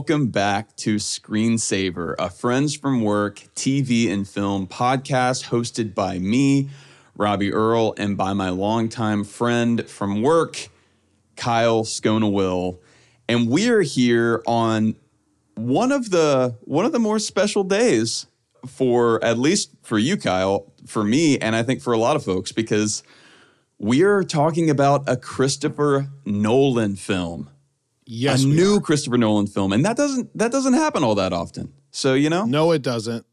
[0.00, 6.70] welcome back to Screensaver, a Friends from Work TV and film podcast hosted by me,
[7.14, 10.68] Robbie Earl, and by my longtime friend from work,
[11.36, 12.78] Kyle Sconawill.
[13.28, 14.96] And we are here on
[15.54, 18.24] one of the one of the more special days
[18.66, 22.24] for at least for you, Kyle, for me, and I think for a lot of
[22.24, 23.02] folks, because
[23.78, 27.50] we are talking about a Christopher Nolan film.
[28.12, 28.80] Yes, a new are.
[28.80, 31.72] Christopher Nolan film, and that doesn't that doesn't happen all that often.
[31.92, 33.24] So you know, No, it doesn't.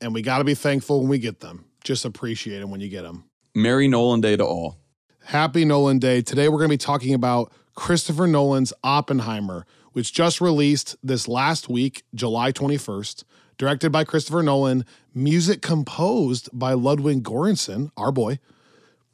[0.00, 1.64] And we got to be thankful when we get them.
[1.82, 3.24] Just appreciate them when you get them.
[3.56, 4.78] Merry Nolan Day to all.
[5.24, 6.22] Happy Nolan Day.
[6.22, 11.68] Today we're going to be talking about Christopher Nolan's Oppenheimer, which just released this last
[11.68, 13.24] week, July 21st.
[13.58, 18.38] Directed by Christopher Nolan, music composed by Ludwig Göransson, our boy.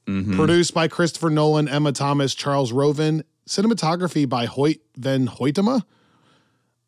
[0.06, 0.37] Mm-hmm.
[0.37, 3.25] Produced by Christopher Nolan, Emma Thomas, Charles Roven.
[3.48, 5.83] Cinematography by Hoyt Van Hoytema.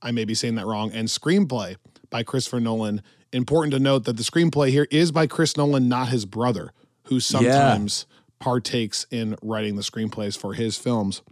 [0.03, 0.93] I may be saying that wrong.
[0.93, 1.77] And screenplay
[2.11, 3.03] by Christopher Nolan.
[3.33, 6.73] Important to note that the screenplay here is by Chris Nolan, not his brother,
[7.05, 8.07] who sometimes
[8.39, 11.23] partakes in writing the screenplays for his films.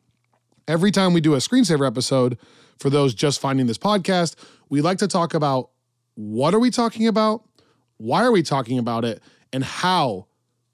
[0.69, 2.39] Every time we do a screensaver episode,
[2.79, 4.35] for those just finding this podcast,
[4.69, 5.71] we like to talk about
[6.15, 7.45] what are we talking about?
[7.97, 9.23] Why are we talking about it?
[9.53, 10.27] And how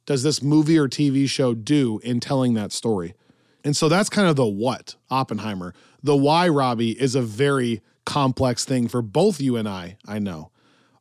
[0.06, 3.14] does this movie or TV show do in telling that story?
[3.64, 5.74] And so that's kind of the what, Oppenheimer.
[6.02, 10.50] The why, Robbie, is a very complex thing for both you and I, I know.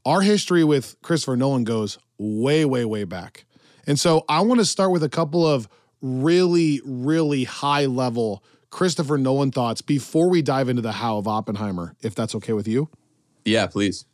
[0.05, 3.45] Our history with Christopher Nolan goes way, way, way back.
[3.87, 5.67] And so I want to start with a couple of
[6.01, 11.95] really, really high level Christopher Nolan thoughts before we dive into the how of Oppenheimer,
[12.01, 12.89] if that's okay with you.
[13.43, 14.05] Yeah, please.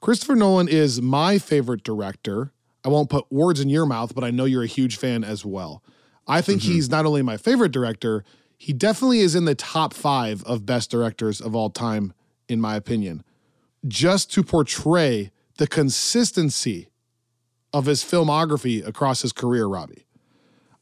[0.00, 2.52] Christopher Nolan is my favorite director.
[2.84, 5.44] I won't put words in your mouth, but I know you're a huge fan as
[5.44, 5.82] well.
[6.26, 6.72] I think mm-hmm.
[6.72, 8.24] he's not only my favorite director,
[8.56, 12.14] he definitely is in the top five of best directors of all time,
[12.48, 13.24] in my opinion.
[13.86, 16.88] Just to portray the consistency
[17.72, 20.06] of his filmography across his career, Robbie.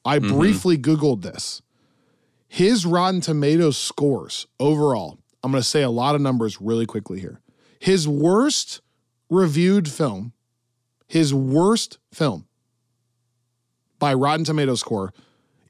[0.04, 0.36] I mm-hmm.
[0.36, 1.62] briefly Googled this.
[2.46, 7.18] His Rotten Tomatoes scores overall, I'm going to say a lot of numbers really quickly
[7.18, 7.40] here.
[7.78, 8.80] His worst
[9.30, 10.34] reviewed film,
[11.08, 12.46] his worst film
[13.98, 15.12] by Rotten Tomatoes score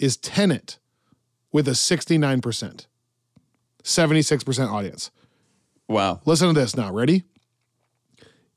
[0.02, 0.78] is Tenet
[1.52, 2.86] with a 69%,
[3.84, 5.10] 76% audience.
[5.88, 6.20] Wow.
[6.24, 6.92] Listen to this now.
[6.92, 7.22] Ready?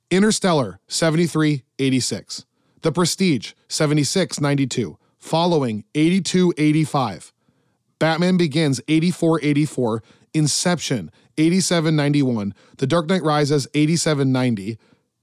[0.10, 2.46] Interstellar, 73, 86.
[2.82, 4.98] The Prestige, 76, 92.
[5.18, 7.34] Following, 82, 85.
[8.00, 10.04] Batman Begins, 84, 84.
[10.34, 12.54] Inception, 87, 91.
[12.78, 14.78] The Dark Knight Rises, 87, 90.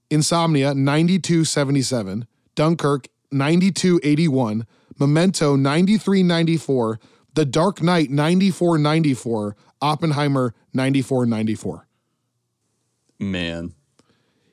[0.09, 2.27] Insomnia, 92, 77.
[2.55, 4.67] Dunkirk, 92, 81.
[4.99, 6.99] Memento, 93, 94.
[7.33, 9.55] The Dark Knight, 94, 94.
[9.81, 11.87] Oppenheimer, 94, 94.
[13.19, 13.73] Man.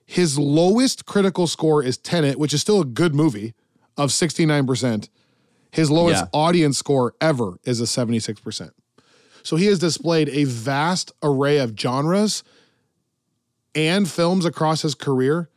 [0.07, 3.55] His lowest critical score is Tenet, which is still a good movie,
[3.97, 5.09] of 69%.
[5.71, 6.29] His lowest Yeah.
[6.33, 8.73] audience score ever is a 76%.
[9.43, 12.43] So he has displayed a vast array of genres
[13.75, 15.49] and films across his career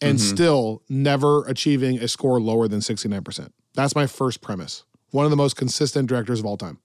[0.00, 0.34] and mm-hmm.
[0.34, 3.50] still never achieving a score lower than 69%.
[3.78, 4.82] That's my first premise.
[5.12, 6.78] One of the most consistent directors of all time.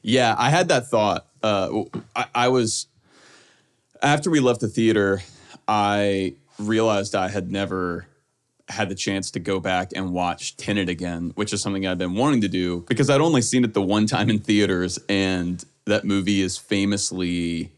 [0.00, 1.26] Yeah, I had that thought.
[1.42, 1.82] Uh,
[2.16, 2.86] I, I was
[4.00, 5.20] after we left the theater.
[5.68, 8.06] I realized I had never
[8.70, 12.14] had the chance to go back and watch Tenet again, which is something I've been
[12.14, 16.06] wanting to do because I'd only seen it the one time in theaters, and that
[16.06, 17.70] movie is famously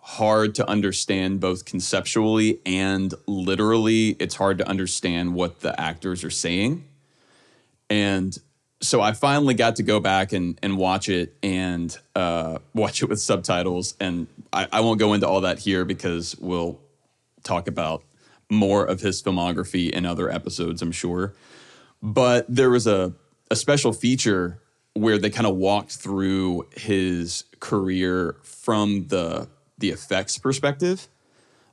[0.00, 4.16] hard to understand both conceptually and literally.
[4.18, 6.84] It's hard to understand what the actors are saying.
[7.90, 8.36] And
[8.80, 13.08] so I finally got to go back and, and watch it and uh, watch it
[13.08, 13.94] with subtitles.
[14.00, 16.80] And I, I won't go into all that here because we'll
[17.42, 18.04] talk about
[18.50, 21.34] more of his filmography in other episodes, I'm sure.
[22.02, 23.14] But there was a,
[23.50, 24.60] a special feature
[24.92, 31.08] where they kind of walked through his career from the the effects perspective,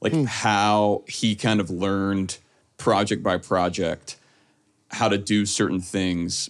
[0.01, 2.37] like how he kind of learned
[2.77, 4.17] project by project
[4.91, 6.49] how to do certain things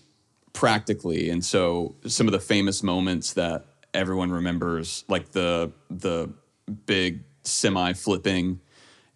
[0.54, 1.30] practically.
[1.30, 6.30] And so some of the famous moments that everyone remembers, like the the
[6.86, 8.60] big semi flipping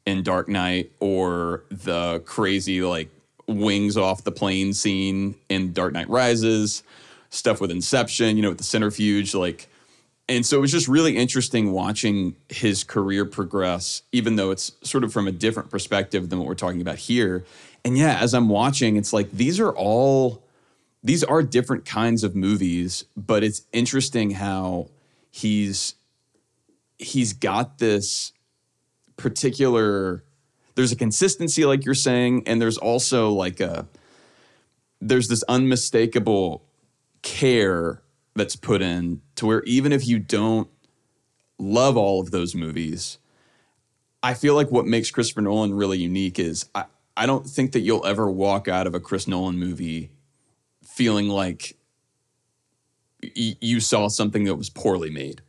[0.06, 3.10] in Dark Knight or the crazy like
[3.48, 6.84] wings off the plane scene in Dark Knight Rises,
[7.30, 9.70] stuff with Inception, you know, with the centrifuge, like
[10.28, 15.04] and so it was just really interesting watching his career progress, even though it's sort
[15.04, 17.46] of from a different perspective than what we're talking about here.
[17.86, 20.44] And yeah, as I'm watching, it's like these are all
[21.04, 24.90] these are different kinds of movies, but it's interesting how
[25.30, 25.94] he's
[26.98, 28.34] he's got this
[29.18, 30.24] particular
[30.76, 33.88] there's a consistency like you're saying and there's also like a
[35.02, 36.64] there's this unmistakable
[37.22, 38.02] care
[38.36, 40.70] that's put in to where even if you don't
[41.58, 43.18] love all of those movies
[44.22, 46.84] i feel like what makes christopher nolan really unique is i,
[47.18, 50.12] I don't think that you'll ever walk out of a chris nolan movie
[50.84, 51.78] feeling like
[53.24, 55.42] y- you saw something that was poorly made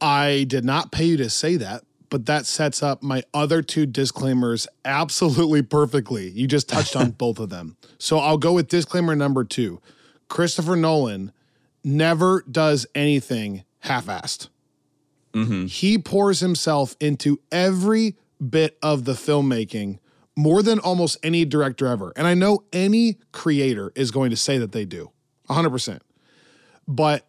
[0.00, 3.86] I did not pay you to say that, but that sets up my other two
[3.86, 6.28] disclaimers absolutely perfectly.
[6.28, 7.78] You just touched on both of them.
[7.98, 9.80] So I'll go with disclaimer number two
[10.28, 11.32] Christopher Nolan
[11.82, 14.48] never does anything half assed.
[15.32, 15.66] Mm-hmm.
[15.66, 18.16] He pours himself into every
[18.46, 20.00] bit of the filmmaking
[20.36, 22.12] more than almost any director ever.
[22.16, 25.10] And I know any creator is going to say that they do
[25.48, 26.00] 100%.
[26.86, 27.26] But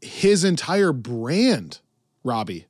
[0.00, 1.80] his entire brand,
[2.24, 2.66] Robbie,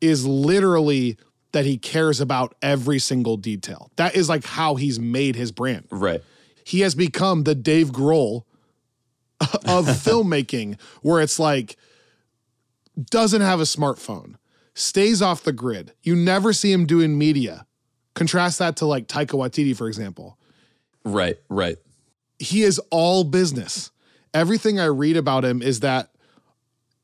[0.00, 1.16] is literally
[1.52, 3.90] that he cares about every single detail.
[3.96, 5.86] That is like how he's made his brand.
[5.90, 6.20] right
[6.64, 8.44] He has become the Dave Grohl
[9.40, 11.76] of filmmaking, where it's like,
[13.10, 14.34] doesn't have a smartphone,
[14.74, 15.92] stays off the grid.
[16.02, 17.66] You never see him doing media.
[18.14, 20.38] Contrast that to like Taika Waititi, for example.
[21.04, 21.78] right right
[22.38, 23.90] he is all business.
[24.32, 26.10] Everything I read about him is that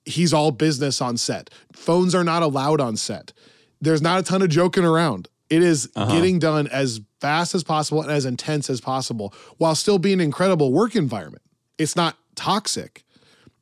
[0.05, 1.51] he's all business on set.
[1.73, 3.33] Phones are not allowed on set.
[3.81, 5.29] There's not a ton of joking around.
[5.49, 6.13] It is uh-huh.
[6.13, 10.25] getting done as fast as possible and as intense as possible while still being an
[10.25, 11.43] incredible work environment.
[11.79, 13.05] It's not toxic,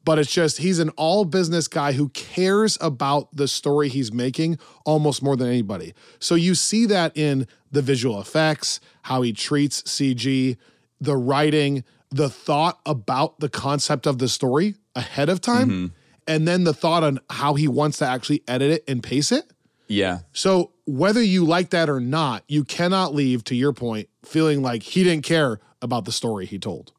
[0.09, 4.59] but it's just he's an all business guy who cares about the story he's making
[4.87, 5.93] almost more than anybody.
[6.19, 10.57] So you see that in the visual effects, how he treats CG,
[10.99, 15.87] the writing, the thought about the concept of the story ahead of time, mm-hmm.
[16.27, 19.45] and then the thought on how he wants to actually edit it and pace it.
[19.89, 24.63] yeah So whether you like that or not, you cannot leave, to your point, feeling
[24.63, 26.95] like he didn't care about the story he told.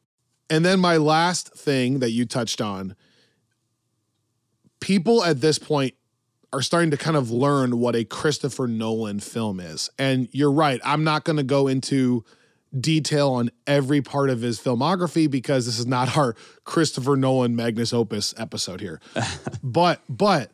[0.49, 2.95] And then my last thing that you touched on,
[4.79, 5.93] people at this point
[6.51, 9.89] are starting to kind of learn what a Christopher Nolan film is.
[9.99, 12.23] And you're right, I'm not going to go into
[12.77, 17.93] detail on every part of his filmography because this is not our Christopher Nolan Magnus
[17.93, 18.99] Opus episode here.
[19.63, 20.51] but but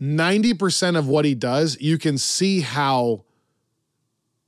[0.00, 3.24] 90% of what he does, you can see how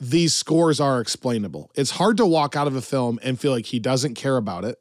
[0.01, 1.71] these scores are explainable.
[1.75, 4.65] It's hard to walk out of a film and feel like he doesn't care about
[4.65, 4.81] it.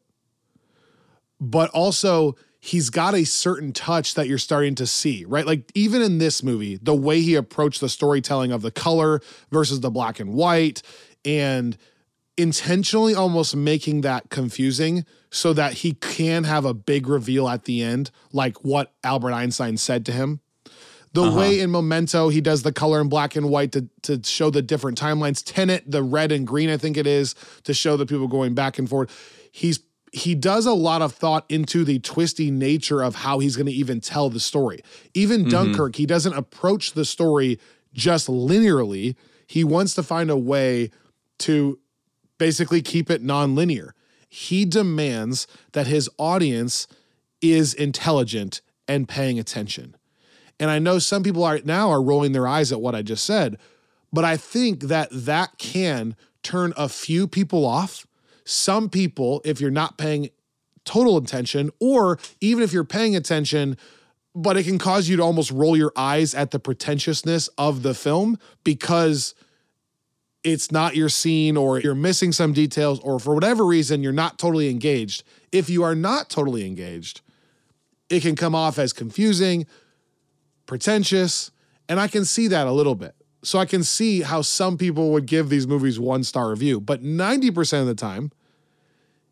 [1.41, 5.45] But also, he's got a certain touch that you're starting to see, right?
[5.45, 9.21] Like, even in this movie, the way he approached the storytelling of the color
[9.51, 10.81] versus the black and white,
[11.25, 11.77] and
[12.37, 17.81] intentionally almost making that confusing so that he can have a big reveal at the
[17.81, 20.39] end, like what Albert Einstein said to him.
[21.13, 21.39] The uh-huh.
[21.39, 24.61] way in Memento he does the color in black and white to, to show the
[24.61, 25.41] different timelines.
[25.43, 28.77] Tenet, the red and green, I think it is, to show the people going back
[28.77, 29.09] and forth.
[29.51, 29.79] He's
[30.11, 33.71] he does a lot of thought into the twisty nature of how he's going to
[33.71, 34.79] even tell the story.
[35.13, 35.49] Even mm-hmm.
[35.49, 37.59] Dunkirk, he doesn't approach the story
[37.93, 39.15] just linearly.
[39.45, 40.89] He wants to find a way
[41.39, 41.79] to
[42.39, 43.93] basically keep it non-linear.
[44.27, 46.87] He demands that his audience
[47.41, 49.95] is intelligent and paying attention.
[50.59, 53.25] And I know some people right now are rolling their eyes at what I just
[53.25, 53.57] said,
[54.11, 58.05] but I think that that can turn a few people off.
[58.43, 60.29] Some people, if you're not paying
[60.83, 63.77] total attention, or even if you're paying attention,
[64.35, 67.93] but it can cause you to almost roll your eyes at the pretentiousness of the
[67.93, 69.35] film because
[70.43, 74.39] it's not your scene or you're missing some details or for whatever reason you're not
[74.39, 75.23] totally engaged.
[75.51, 77.21] If you are not totally engaged,
[78.09, 79.67] it can come off as confusing,
[80.69, 81.49] pretentious,
[81.89, 83.15] and I can see that a little bit.
[83.41, 87.03] So I can see how some people would give these movies one star review, but
[87.03, 88.31] 90% of the time,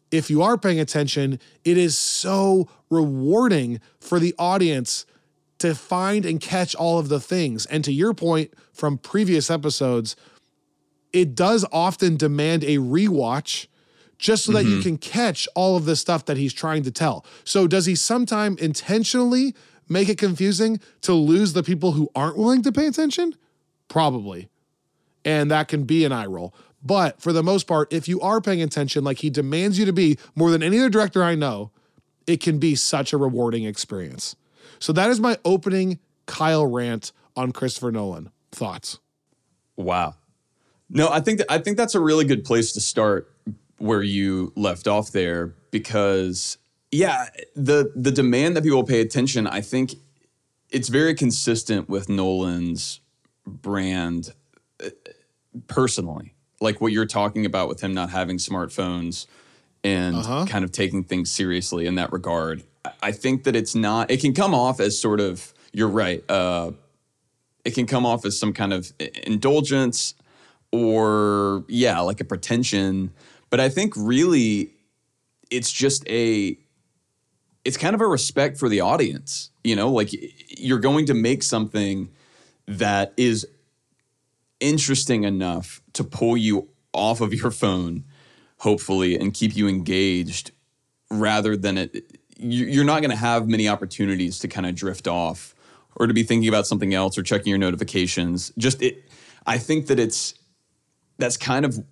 [0.09, 5.05] if you are paying attention, it is so rewarding for the audience
[5.59, 7.67] to find and catch all of the things.
[7.67, 10.15] And to your point from previous episodes,
[11.13, 13.67] it does often demand a rewatch
[14.17, 14.81] just so that you mm-hmm.
[14.81, 17.23] can catch all of the stuff that he's trying to tell.
[17.43, 19.53] So does he sometime intentionally
[19.89, 23.35] make it confusing to lose the people who aren't willing to pay attention?
[23.87, 24.49] Probably.
[25.25, 26.53] And that can be an eye roll.
[26.83, 29.93] But for the most part, if you are paying attention like he demands you to
[29.93, 31.71] be more than any other director I know,
[32.25, 34.35] it can be such a rewarding experience.
[34.79, 38.31] So that is my opening Kyle rant on Christopher Nolan.
[38.51, 38.99] Thoughts?
[39.75, 40.15] Wow.
[40.89, 43.31] No, I think that, I think that's a really good place to start
[43.77, 46.57] where you left off there because
[46.91, 49.95] yeah, the the demand that people pay attention, I think
[50.69, 52.99] it's very consistent with Nolan's
[53.45, 54.33] brand
[54.83, 54.89] uh,
[55.67, 56.33] personally.
[56.59, 59.27] Like what you're talking about with him not having smartphones
[59.83, 60.45] and Uh-huh.
[60.47, 62.63] kind of taking things seriously in that regard.
[62.83, 66.23] I- I think that it's not, it can come off as sort of, you're right,
[66.29, 66.71] uh,
[67.63, 68.91] it can come off as some kind of
[69.23, 70.15] indulgence
[70.71, 73.11] or, yeah, like a pretension.
[73.49, 74.71] But I think really
[75.49, 76.57] it's just a,
[77.67, 79.51] it's kind of a respect for the audience.
[79.61, 80.09] You know, like
[80.57, 82.09] you're going to make something
[82.65, 83.45] that is
[84.61, 88.05] interesting enough to pull you off of your phone,
[88.59, 90.51] hopefully, and keep you engaged
[91.11, 92.17] rather than it.
[92.37, 95.53] You're not going to have many opportunities to kind of drift off
[95.97, 98.53] or to be thinking about something else or checking your notifications.
[98.57, 99.11] Just it,
[99.45, 100.35] I think that it's
[101.17, 101.83] that's kind of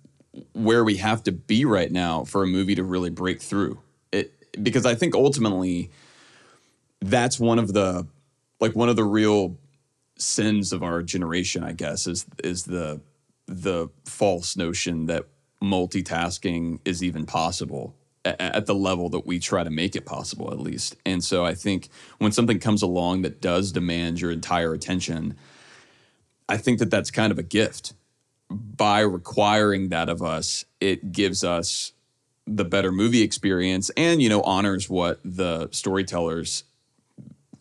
[0.54, 3.78] where we have to be right now for a movie to really break through.
[4.62, 5.90] Because I think ultimately
[7.00, 8.06] that's one of the
[8.60, 9.56] like one of the real
[10.16, 13.00] sins of our generation, I guess, is is the
[13.46, 15.24] the false notion that
[15.62, 17.94] multitasking is even possible
[18.26, 20.96] a- at the level that we try to make it possible at least.
[21.06, 25.36] And so I think when something comes along that does demand your entire attention,
[26.48, 27.94] I think that that's kind of a gift.
[28.50, 31.92] By requiring that of us, it gives us
[32.46, 36.64] the better movie experience and you know honors what the storytellers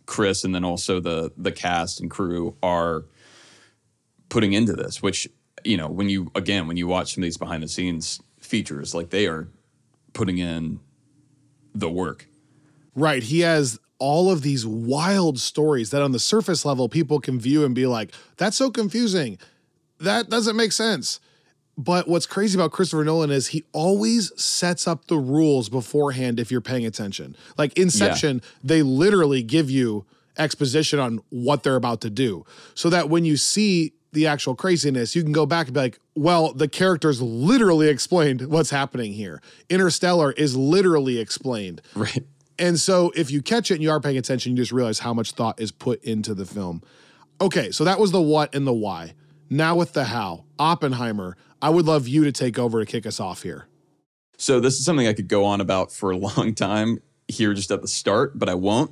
[0.06, 3.06] Chris and then also the the cast and crew are
[4.30, 5.28] putting into this which
[5.64, 8.94] you know when you again when you watch some of these behind the scenes features
[8.94, 9.48] like they are
[10.14, 10.80] putting in
[11.74, 12.28] the work
[12.96, 13.24] Right.
[13.24, 17.66] He has all of these wild stories that on the surface level people can view
[17.66, 19.38] and be like, that's so confusing.
[20.00, 21.20] That doesn't make sense.
[21.78, 26.52] But what's crazy about Christopher Nolan is he always sets up the rules beforehand if
[26.52, 27.36] you're paying attention.
[27.58, 30.06] Like Inception, they literally give you
[30.38, 32.46] exposition on what they're about to do.
[32.76, 36.00] So that when you see the actual craziness, you can go back and be like,
[36.16, 39.42] well, the characters literally explained what's happening here.
[39.70, 41.82] Interstellar is literally explained.
[41.94, 42.26] right
[42.58, 45.14] And so if you catch it and you are paying attention, you just realize how
[45.14, 46.82] much thought is put into the film.
[47.42, 49.14] Okay, so that was the what and the why.
[49.50, 50.46] Now with the how.
[50.58, 53.68] Oppenheimer, I would love you to take over to kick us off here.
[54.38, 57.72] So this is something I could go on about for a long time here just
[57.72, 58.92] at the start, but I won't.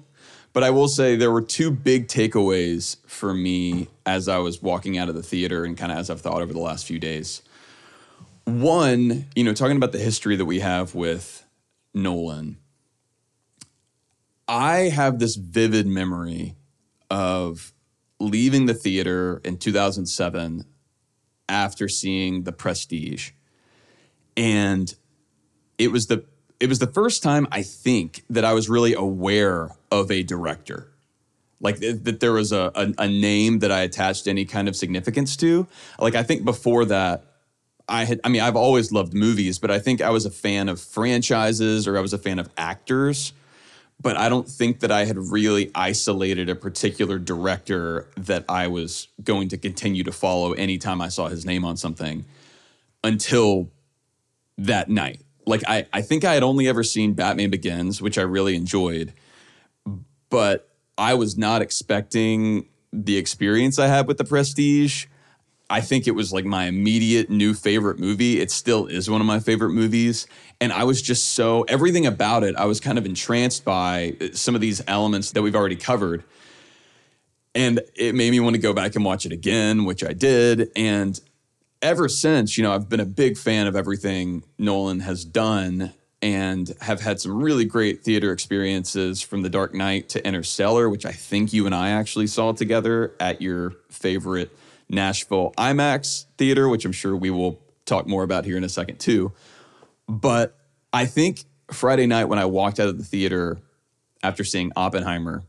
[0.54, 4.98] But I will say there were two big takeaways for me as I was walking
[4.98, 7.42] out of the theater and kind of as I've thought over the last few days.
[8.46, 11.46] One, you know, talking about the history that we have with
[11.94, 12.58] Nolan,
[14.48, 16.56] I have this vivid memory
[17.10, 17.74] of
[18.20, 20.66] leaving the theater in 2007
[21.50, 23.32] after seeing The Prestige.
[24.36, 24.94] And
[25.78, 26.26] it was the
[26.60, 30.90] it was the first time I think that I was really aware of a director.
[31.60, 34.76] Like th- that there was a, a a name that I attached any kind of
[34.76, 35.68] significance to.
[36.00, 37.26] Like I think before that
[37.88, 40.70] I had I mean I've always loved movies, but I think I was a fan
[40.70, 43.34] of franchises or I was a fan of actors.
[44.02, 49.08] But I don't think that I had really isolated a particular director that I was
[49.24, 52.26] going to continue to follow anytime I saw his name on something
[53.04, 53.70] until
[54.58, 55.22] that night.
[55.46, 59.14] Like I, I think I had only ever seen Batman Begins, which I really enjoyed,
[60.30, 65.08] but I was not expecting the experience I had with the Prestige.
[65.74, 68.40] I think it was like my immediate new favorite movie.
[68.40, 70.28] It still is one of my favorite movies.
[70.62, 74.28] And I was just so, everything about it, I was kind of entranced by uh,
[74.34, 76.26] some of these elements that we've already covered.
[77.56, 80.70] And it made me want to go back and watch it again, which I did.
[80.76, 81.20] And
[81.82, 86.72] ever since, you know, I've been a big fan of everything Nolan has done and
[86.82, 91.14] have had some really great theater experiences from The Dark Knight to Interstellar, which I
[91.14, 94.56] think you and I actually saw together at your favorite
[94.94, 99.00] Nashville IMAX theater, which I'm sure we will talk more about here in a second
[99.00, 99.34] too.
[100.08, 100.58] But
[100.92, 103.60] I think Friday night when I walked out of the theater
[104.22, 105.44] after seeing Oppenheimer,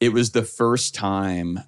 [0.00, 1.60] it was the first time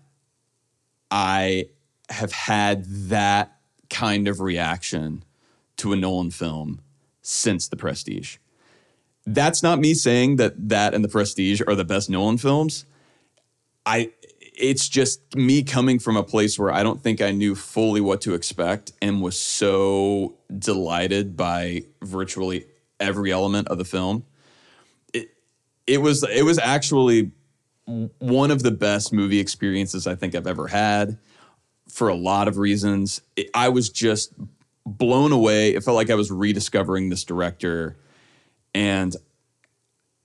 [1.11, 1.67] I
[2.11, 3.57] have had that
[3.89, 5.25] kind of reaction
[5.79, 6.81] to a Nolan film
[7.23, 8.39] since The Prestige.
[9.25, 12.87] That's not me saying that that and The Prestige are the best Nolan films.
[13.85, 14.13] I
[14.57, 18.21] it's just me coming from a place where I don't think I knew fully what
[18.23, 22.67] to expect and was so delighted by virtually
[22.99, 24.25] every element of the film.
[25.13, 25.29] It
[25.87, 27.33] it was it was actually
[27.87, 31.19] one of the best movie experiences I think I've ever had
[31.89, 33.21] for a lot of reasons.
[33.37, 34.33] It, I was just
[34.85, 35.75] blown away.
[35.75, 37.97] It felt like I was rediscovering this director.
[38.75, 39.15] And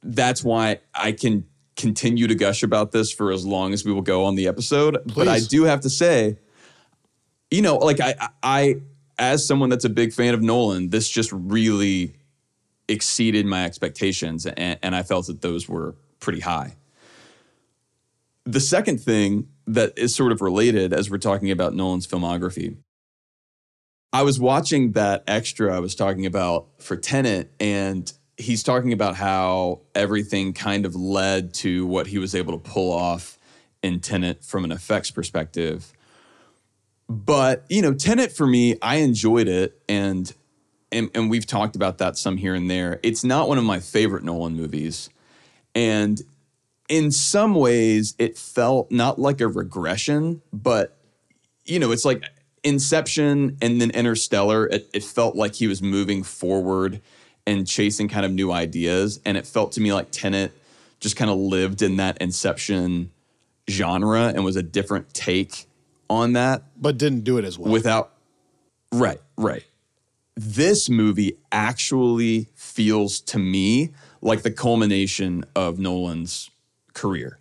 [0.04, 4.02] that's why I can continue to gush about this for as long as we will
[4.02, 4.98] go on the episode.
[5.16, 6.38] But I do have to say,
[7.50, 8.76] you know, like I, I,
[9.18, 12.16] as someone that's a big fan of Nolan, this just really
[12.88, 16.76] exceeded my expectations, and, and I felt that those were pretty high.
[18.46, 22.78] The second thing that is sort of related as we're talking about Nolan's filmography,
[24.12, 29.16] I was watching that extra I was talking about for Tenet, and he's talking about
[29.16, 33.38] how everything kind of led to what he was able to pull off
[33.82, 35.94] in Tenet from an effects perspective.
[37.08, 40.34] But, you know, Tenet for me, I enjoyed it and
[40.94, 43.00] and, and we've talked about that some here and there.
[43.02, 45.10] It's not one of my favorite Nolan movies.
[45.74, 46.22] And
[46.90, 50.98] in some ways, it felt not like a regression, but
[51.64, 52.24] you know, it's like
[52.64, 54.68] Inception and then Interstellar.
[54.68, 57.02] It, it felt like he was moving forward
[57.48, 59.20] and chasing kind of new ideas.
[59.26, 60.52] And it felt to me like Tenet
[61.00, 63.12] just kind of lived in that Inception
[63.70, 65.66] genre and was a different take
[66.10, 67.72] on that but didn't do it as well.
[67.72, 68.12] without
[68.92, 69.64] right right
[70.36, 76.50] this movie actually feels to me like the culmination of nolan's
[76.94, 77.40] career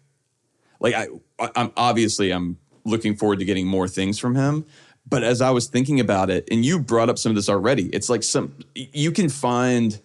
[0.78, 1.08] like i
[1.40, 4.64] I- i'm obviously i'm looking forward to getting more things from him
[5.10, 7.86] but as i was thinking about it and you brought up some of this already
[7.88, 10.00] it's like some you can find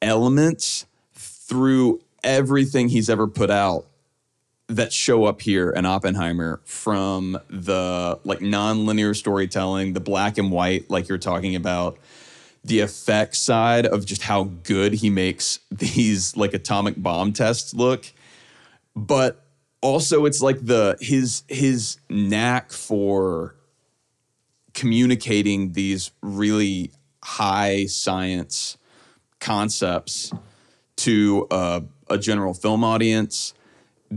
[0.00, 3.86] elements through everything he's ever put out
[4.68, 10.90] that show up here in Oppenheimer from the like non-linear storytelling, the black and white,
[10.90, 11.98] like you're talking about,
[12.64, 18.06] the effect side of just how good he makes these like atomic bomb tests look.
[18.96, 19.44] But
[19.82, 23.54] also it's like the his his knack for
[24.74, 28.76] communicating these really high science
[29.40, 30.32] concepts
[30.96, 33.54] to uh, a general film audience.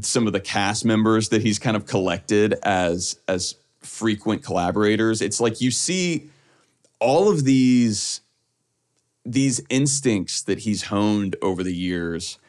[0.02, 5.22] Some of the cast members that he's kind of collected as as frequent collaborators.
[5.22, 6.30] It's like you see
[7.00, 8.22] all of these
[9.26, 12.40] these instincts that he's honed over the years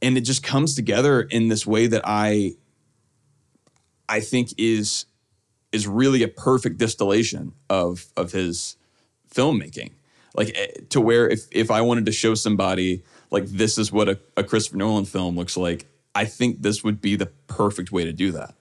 [0.00, 2.52] and it just comes together in this way that i
[4.08, 5.04] i think is
[5.72, 8.76] is really a perfect distillation of of his
[9.32, 9.92] filmmaking
[10.34, 14.08] like eh, to where if if i wanted to show somebody like this is what
[14.08, 18.04] a, a christopher nolan film looks like i think this would be the perfect way
[18.04, 18.54] to do that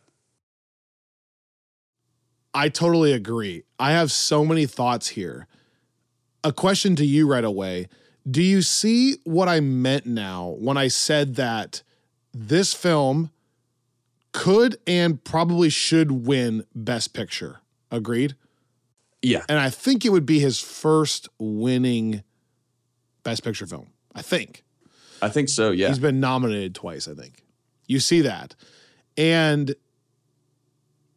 [2.57, 3.65] I totally agree.
[3.77, 5.45] I have so many thoughts here.
[6.43, 7.87] A question to you right away.
[8.29, 11.83] Do you see what I meant now when I said that
[12.33, 13.29] this film
[14.37, 17.61] could and probably should win Best Picture?
[17.91, 18.35] Agreed?
[19.23, 22.23] yeah And I think it would be his first winning
[23.23, 23.87] Best Picture film.
[24.13, 24.63] I think.
[25.21, 27.43] i think so yeah He's been nominated twice, I think.
[27.87, 28.55] You see that.
[29.17, 29.75] And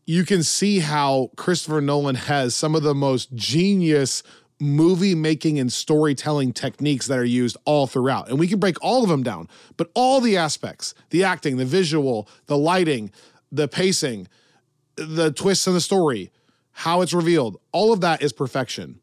[0.07, 4.23] you can see how Christopher Nolan has some of the most genius
[4.61, 8.29] movie making and storytelling techniques that are used all throughout.
[8.29, 11.65] And we can break all of them down, but all the aspects the acting, the
[11.65, 13.11] visual, the lighting,
[13.51, 14.29] the pacing,
[14.97, 16.31] the twists in the story,
[16.73, 19.01] how it's revealed, all of that is perfection.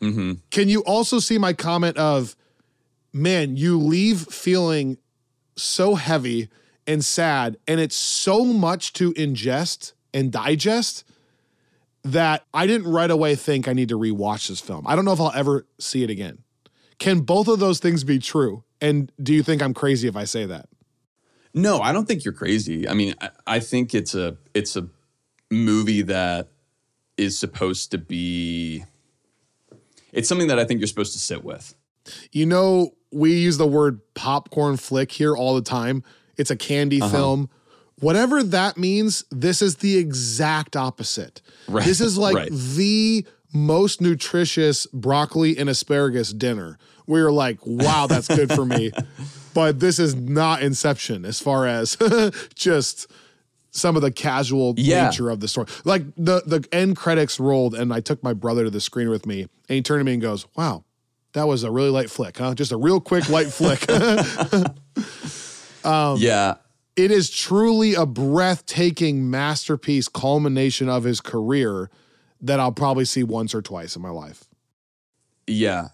[0.00, 0.34] Mm-hmm.
[0.50, 2.36] Can you also see my comment of,
[3.12, 4.98] man, you leave feeling
[5.56, 6.48] so heavy
[6.86, 11.04] and sad, and it's so much to ingest and digest
[12.02, 14.86] that I didn't right away think I need to rewatch this film.
[14.86, 16.38] I don't know if I'll ever see it again.
[16.98, 18.64] Can both of those things be true?
[18.80, 20.68] And do you think I'm crazy if I say that?
[21.52, 22.88] No, I don't think you're crazy.
[22.88, 24.88] I mean, I, I think it's a it's a
[25.50, 26.48] movie that
[27.16, 28.84] is supposed to be.
[30.12, 31.74] It's something that I think you're supposed to sit with.
[32.32, 36.02] You know, we use the word popcorn flick here all the time.
[36.36, 37.12] It's a candy uh-huh.
[37.12, 37.50] film.
[38.00, 41.40] Whatever that means, this is the exact opposite.
[41.68, 42.50] Right, This is like right.
[42.50, 46.78] the most nutritious broccoli and asparagus dinner.
[47.06, 48.90] We are like, wow, that's good for me.
[49.52, 51.96] But this is not Inception as far as
[52.54, 53.10] just
[53.72, 55.06] some of the casual Yeah.
[55.06, 55.66] nature of the story.
[55.84, 59.26] Like the the end credits rolled, and I took my brother to the screen with
[59.26, 60.84] me, and he turned to me and goes, "Wow,
[61.32, 62.54] that was a really light flick, huh?
[62.54, 63.90] Just a real quick light flick."
[65.84, 66.54] Um, yeah,
[67.00, 71.90] it is truly a breathtaking masterpiece culmination of his career
[72.42, 74.44] that I'll probably see once or twice in my life.
[75.46, 75.88] yeah.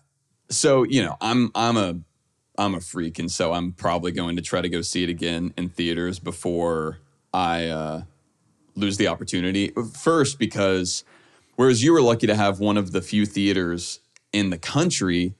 [0.48, 1.98] So you know, I'm I'm a
[2.58, 5.54] I'm a freak, and so I'm probably going to try to go see it again
[5.56, 6.98] in theaters before
[7.32, 8.02] I uh,
[8.74, 9.72] lose the opportunity.
[9.94, 11.04] First, because
[11.56, 14.00] whereas you were lucky to have one of the few theaters
[14.32, 15.34] in the country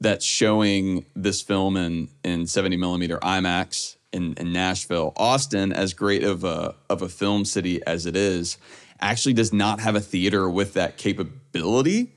[0.00, 5.12] that's showing this film in in 70 millimeter IMAX in, in Nashville.
[5.16, 8.56] Austin, as great of a of a film city as it is,
[9.00, 12.12] actually does not have a theater with that capability,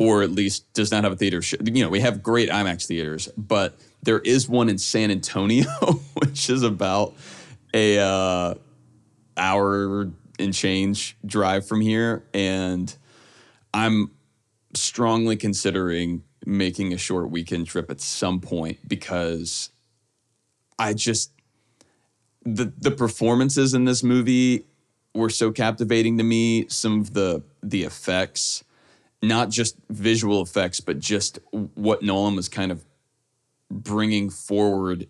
[0.00, 1.42] or at least does not have a theater.
[1.42, 5.64] sh- You know, we have great IMAX theaters, but there is one in San Antonio,
[6.14, 7.14] which is about
[7.74, 8.54] a uh,
[9.36, 12.94] hour and change drive from here, and
[13.74, 14.10] I'm
[14.74, 19.70] strongly considering making a short weekend trip at some point because
[20.80, 21.30] I just
[22.44, 24.64] the the performances in this movie
[25.14, 26.66] were so captivating to me.
[26.68, 28.64] Some of the the effects,
[29.22, 32.84] not just visual effects, but just what Nolan was kind of
[33.70, 35.06] bringing forward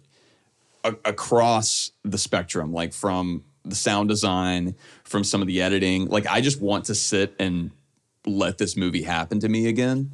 [0.83, 6.07] a- across the spectrum, like from the sound design, from some of the editing.
[6.07, 7.71] Like I just want to sit and
[8.27, 10.13] let this movie happen to me again.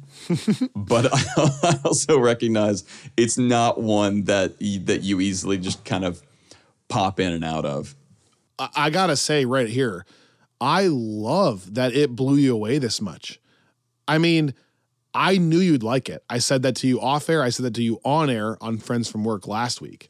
[0.75, 2.83] but I also recognize
[3.15, 6.21] it's not one that that you easily just kind of
[6.87, 7.95] pop in and out of.
[8.57, 10.05] I, I gotta say right here,
[10.59, 13.39] I love that it blew you away this much.
[14.07, 14.53] I mean,
[15.13, 16.23] I knew you'd like it.
[16.29, 17.43] I said that to you off air.
[17.43, 20.09] I said that to you on air on Friends from Work last week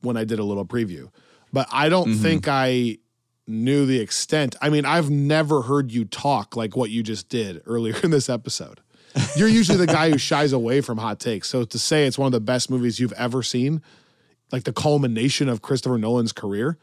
[0.00, 1.10] when I did a little preview.
[1.52, 2.22] But I don't mm-hmm.
[2.22, 2.98] think I
[3.46, 4.56] knew the extent.
[4.60, 8.28] I mean, I've never heard you talk like what you just did earlier in this
[8.28, 8.80] episode.
[9.36, 11.48] You're usually the guy who shies away from hot takes.
[11.48, 13.80] So to say it's one of the best movies you've ever seen,
[14.52, 16.76] like the culmination of Christopher Nolan's career,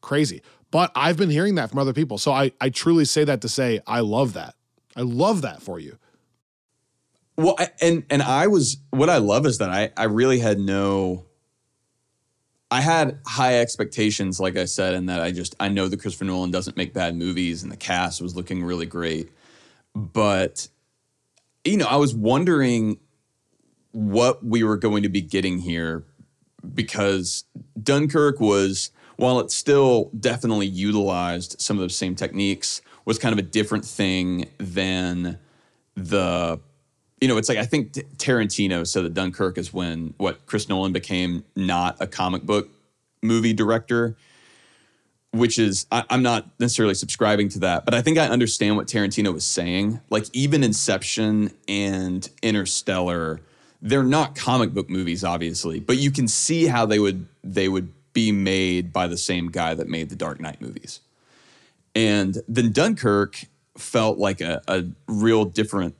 [0.00, 0.42] crazy.
[0.70, 2.18] But I've been hearing that from other people.
[2.18, 4.54] So I, I truly say that to say I love that.
[4.94, 5.98] I love that for you.
[7.36, 11.24] Well, and and I was what I love is that I I really had no.
[12.70, 16.26] I had high expectations, like I said, and that I just I know that Christopher
[16.26, 19.30] Nolan doesn't make bad movies, and the cast was looking really great,
[19.94, 20.68] but
[21.64, 22.98] you know I was wondering
[23.92, 26.04] what we were going to be getting here
[26.74, 27.44] because
[27.82, 33.38] Dunkirk was while it still definitely utilized some of those same techniques was kind of
[33.38, 35.38] a different thing than
[35.96, 36.60] the
[37.20, 40.92] you know it's like i think tarantino said that dunkirk is when what chris nolan
[40.92, 42.68] became not a comic book
[43.22, 44.16] movie director
[45.32, 48.86] which is I, i'm not necessarily subscribing to that but i think i understand what
[48.86, 50.00] tarantino was saying.
[50.10, 53.40] Like even inception and interstellar
[53.80, 57.92] they're not comic book movies obviously but you can see how they would they would
[58.18, 60.98] be made by the same guy that made the dark knight movies.
[61.94, 63.44] And then Dunkirk
[63.76, 65.94] felt like a, a real different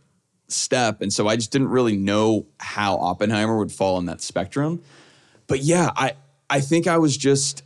[0.49, 1.01] step.
[1.03, 4.83] And so I just didn't really know how Oppenheimer would fall in that spectrum.
[5.47, 6.15] But yeah, I,
[6.51, 7.63] I think I was just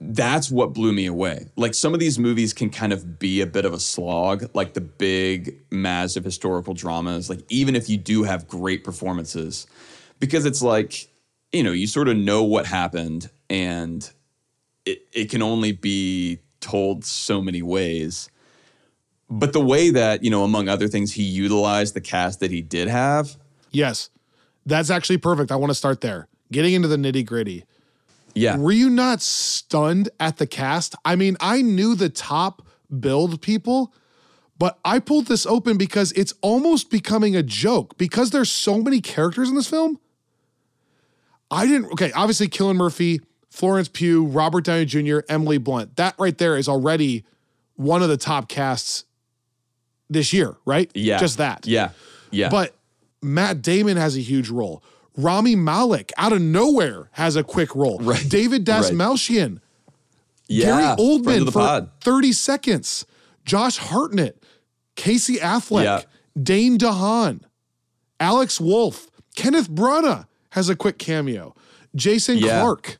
[0.00, 1.46] that's what blew me away.
[1.56, 4.74] Like some of these movies can kind of be a bit of a slog, like
[4.74, 9.66] the big, massive historical dramas, like even if you do have great performances,
[10.18, 11.08] because it's like,
[11.52, 14.10] you know, you sort of know what happened and
[14.84, 18.28] it, it can only be told so many ways.
[19.30, 22.62] But the way that, you know, among other things, he utilized the cast that he
[22.62, 23.36] did have.
[23.70, 24.10] Yes,
[24.64, 25.52] that's actually perfect.
[25.52, 26.28] I want to start there.
[26.50, 27.64] Getting into the nitty gritty.
[28.34, 28.56] Yeah.
[28.56, 30.94] Were you not stunned at the cast?
[31.04, 32.66] I mean, I knew the top
[33.00, 33.92] build people,
[34.58, 39.00] but I pulled this open because it's almost becoming a joke because there's so many
[39.00, 39.98] characters in this film.
[41.50, 45.96] I didn't, okay, obviously, Cillian Murphy, Florence Pugh, Robert Downey Jr., Emily Blunt.
[45.96, 47.24] That right there is already
[47.76, 49.04] one of the top casts
[50.10, 50.90] this year, right?
[50.94, 51.18] Yeah.
[51.18, 51.66] Just that.
[51.66, 51.90] Yeah.
[52.30, 52.48] Yeah.
[52.48, 52.74] But
[53.22, 54.82] Matt Damon has a huge role.
[55.16, 57.98] Rami Malek out of nowhere has a quick role.
[58.02, 58.24] Right.
[58.28, 58.82] David Right.
[58.82, 59.60] Dastmalchian,
[60.46, 60.66] yeah.
[60.66, 61.90] Gary Oldman for pod.
[62.02, 63.04] 30 seconds,
[63.44, 64.42] Josh Hartnett,
[64.94, 66.02] Casey Affleck, Yeah.
[66.40, 67.40] Dane DeHaan,
[68.20, 71.54] Alex Wolff, Kenneth Branagh has a quick cameo,
[71.96, 72.60] Jason Yeah.
[72.60, 72.98] Clarke.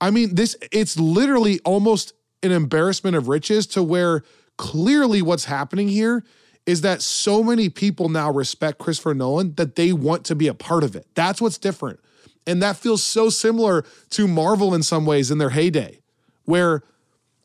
[0.00, 4.22] I mean, this it's literally almost an embarrassment of riches to where
[4.56, 6.24] clearly what's happening here
[6.66, 10.54] is that so many people now respect Christopher Nolan that they want to be a
[10.54, 11.06] part of it.
[11.14, 11.98] That's what's different.
[12.46, 16.00] And that feels so similar to Marvel in some ways in their heyday,
[16.44, 16.82] where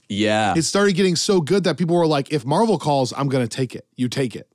[0.08, 0.54] Yeah.
[0.56, 3.54] it started getting so good that people were like, if Marvel calls, I'm going to
[3.56, 3.86] take it.
[3.96, 4.48] You take it.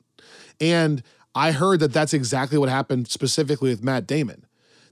[0.61, 1.03] And
[1.35, 4.47] I heard that that's exactly what happened specifically with Matt Damon.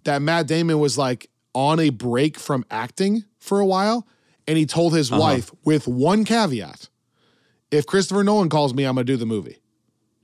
[0.05, 4.07] That Matt Damon was like on a break from acting for a while.
[4.49, 5.21] And he told his uh-huh.
[5.21, 6.89] wife with one caveat
[7.71, 9.59] if Christopher Nolan calls me, I'm going to do the movie.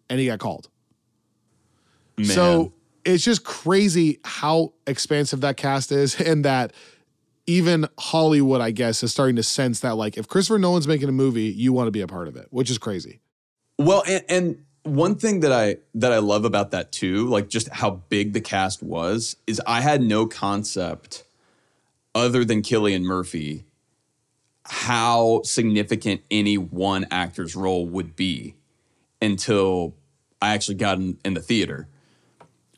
[0.09, 0.68] And he got called.
[2.16, 2.26] Man.
[2.26, 2.72] So
[3.04, 6.72] it's just crazy how expansive that cast is, and that
[7.46, 11.12] even Hollywood, I guess, is starting to sense that like if Christopher Nolan's making a
[11.12, 13.20] movie, you want to be a part of it, which is crazy.
[13.78, 17.68] Well, and, and one thing that I that I love about that too, like just
[17.68, 21.24] how big the cast was, is I had no concept
[22.14, 23.65] other than Cillian Murphy
[24.68, 28.55] how significant any one actor's role would be
[29.20, 29.94] until
[30.40, 31.88] I actually got in, in the theater.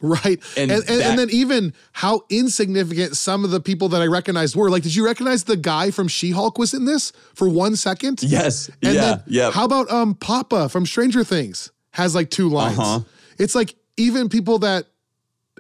[0.01, 0.40] Right.
[0.57, 4.07] And, and, and, that, and, then even how insignificant some of the people that I
[4.07, 4.70] recognized were.
[4.70, 8.22] Like, did you recognize the guy from She Hulk was in this for one second?
[8.22, 8.68] Yes.
[8.83, 9.18] And yeah.
[9.27, 9.51] yeah.
[9.51, 12.79] How about um Papa from Stranger Things has like two lines?
[12.79, 13.01] Uh-huh.
[13.38, 14.87] It's like even people that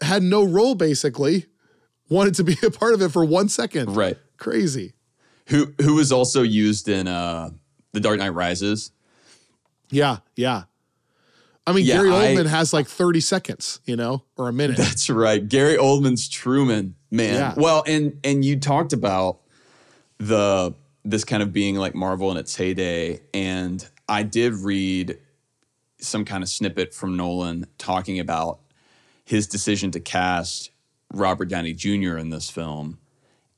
[0.02, 1.46] had no role basically
[2.08, 3.96] wanted to be a part of it for one second.
[3.96, 4.16] Right.
[4.36, 4.92] Crazy.
[5.48, 7.50] Who who was also used in uh
[7.92, 8.92] The Dark Knight Rises.
[9.90, 10.64] Yeah, yeah.
[11.66, 14.78] I mean, yeah, Gary Oldman I, has like 30 seconds, you know, or a minute.
[14.78, 15.46] That's right.
[15.46, 17.34] Gary Oldman's Truman, man.
[17.34, 17.54] Yeah.
[17.56, 19.40] Well, and and you talked about
[20.16, 25.18] the this kind of being like Marvel in its heyday, and I did read
[26.00, 28.60] some kind of snippet from Nolan talking about
[29.24, 30.70] his decision to cast
[31.12, 32.16] Robert Downey Jr.
[32.16, 32.98] in this film,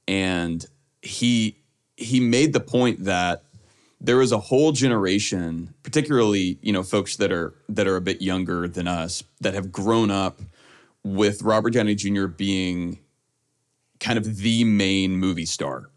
[0.08, 0.64] and
[1.00, 1.59] he
[2.00, 3.42] he made the point that
[4.00, 8.22] there is a whole generation, particularly you know folks that are that are a bit
[8.22, 10.40] younger than us, that have grown up
[11.04, 12.26] with Robert Downey Jr.
[12.26, 12.98] being
[13.98, 15.90] kind of the main movie star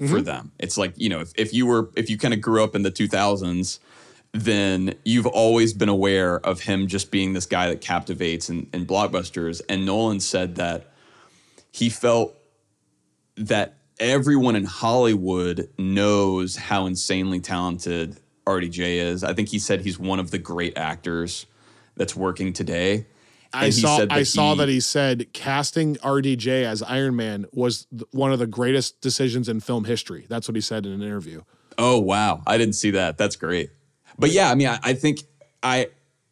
[0.00, 0.12] mm-hmm.
[0.12, 0.52] for them.
[0.58, 2.82] It's like you know if, if you were if you kind of grew up in
[2.82, 3.78] the 2000s,
[4.32, 8.86] then you've always been aware of him just being this guy that captivates in, in
[8.86, 9.62] blockbusters.
[9.68, 10.92] And Nolan said that
[11.70, 12.36] he felt
[13.36, 19.24] that everyone in Hollywood knows how insanely talented RDJ is.
[19.24, 21.46] I think he said he's one of the great actors
[21.96, 23.06] that's working today.
[23.52, 28.32] I saw I he, saw that he said casting RDJ as Iron Man was one
[28.32, 30.26] of the greatest decisions in film history.
[30.28, 31.42] That's what he said in an interview.
[31.78, 33.16] Oh wow, I didn't see that.
[33.16, 33.70] That's great.
[34.18, 35.20] But yeah, I mean, I, I think
[35.62, 35.88] I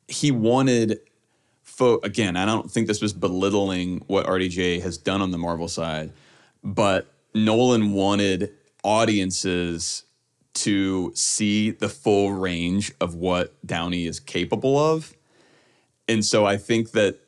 [0.09, 1.01] he wanted.
[1.63, 5.67] Fo- again, I don't think this was belittling what RDJ has done on the Marvel
[5.67, 6.13] side,
[6.63, 10.05] but Nolan wanted audiences
[10.55, 15.15] to see the full range of what Downey is capable of.
[16.07, 17.19] And so I think that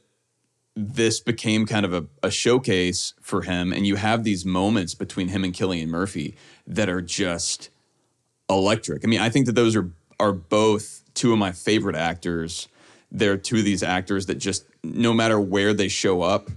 [0.76, 3.72] this became kind of a, a, showcase for him.
[3.72, 7.70] And you have these moments between him and Cillian Murphy that are just
[8.50, 9.02] electric.
[9.02, 9.90] I mean, I think that those are
[10.20, 12.68] are both two of my favorite actors.
[13.10, 16.50] They're two of these actors that just no matter where they show up,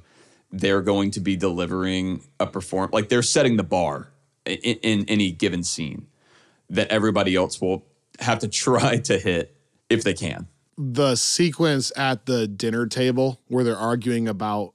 [0.52, 4.12] they're going to be delivering a perform like they're setting the bar
[4.46, 6.08] in, in any given scene
[6.70, 7.86] that everybody else will
[8.20, 9.56] have to try to hit
[9.90, 10.48] if they can.
[10.78, 14.74] The sequence at the dinner table where they're arguing about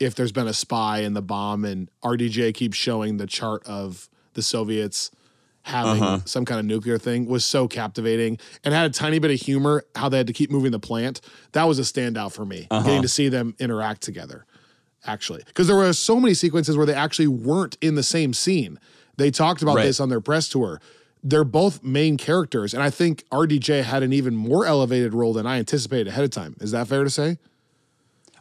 [0.00, 4.08] if there's been a spy in the bomb and RDJ keeps showing the chart of
[4.32, 5.10] the Soviets
[5.62, 6.20] having uh-huh.
[6.26, 9.84] some kind of nuclear thing was so captivating and had a tiny bit of humor
[9.94, 11.20] how they had to keep moving the plant.
[11.52, 12.84] That was a standout for me, uh-huh.
[12.84, 14.44] getting to see them interact together
[15.06, 18.78] actually, because there were so many sequences where they actually weren't in the same scene.
[19.16, 19.84] They talked about right.
[19.84, 20.80] this on their press tour.
[21.22, 25.46] They're both main characters, and I think RDJ had an even more elevated role than
[25.46, 26.56] I anticipated ahead of time.
[26.60, 27.38] Is that fair to say?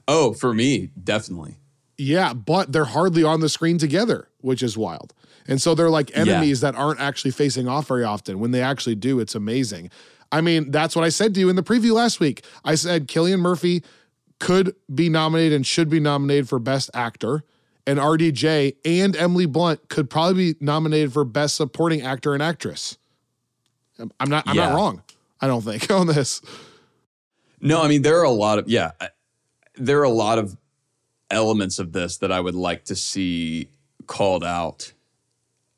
[0.08, 1.56] Oh, for me, definitely.
[1.98, 5.14] Yeah, but they're hardly on the screen together, which is wild.
[5.48, 6.72] And so they're like enemies yeah.
[6.72, 8.40] that aren't actually facing off very often.
[8.40, 9.90] When they actually do, it's amazing.
[10.32, 12.44] I mean, that's what I said to you in the preview last week.
[12.66, 13.84] I said Cillian Murphy
[14.44, 17.46] could be nominated and should be nominated for Best Actor.
[17.88, 22.98] And RDJ and Emily Blunt could probably be nominated for Best Supporting Actor and Actress.
[24.00, 24.44] Um, I'm not.
[24.46, 24.68] I'm yeah.
[24.68, 25.02] not wrong.
[25.40, 26.42] I don't think on this.
[27.62, 28.92] No, I mean there are a lot of yeah,
[29.76, 30.58] there are a lot of
[31.32, 33.70] elements of this that I would like to see
[34.08, 34.92] called out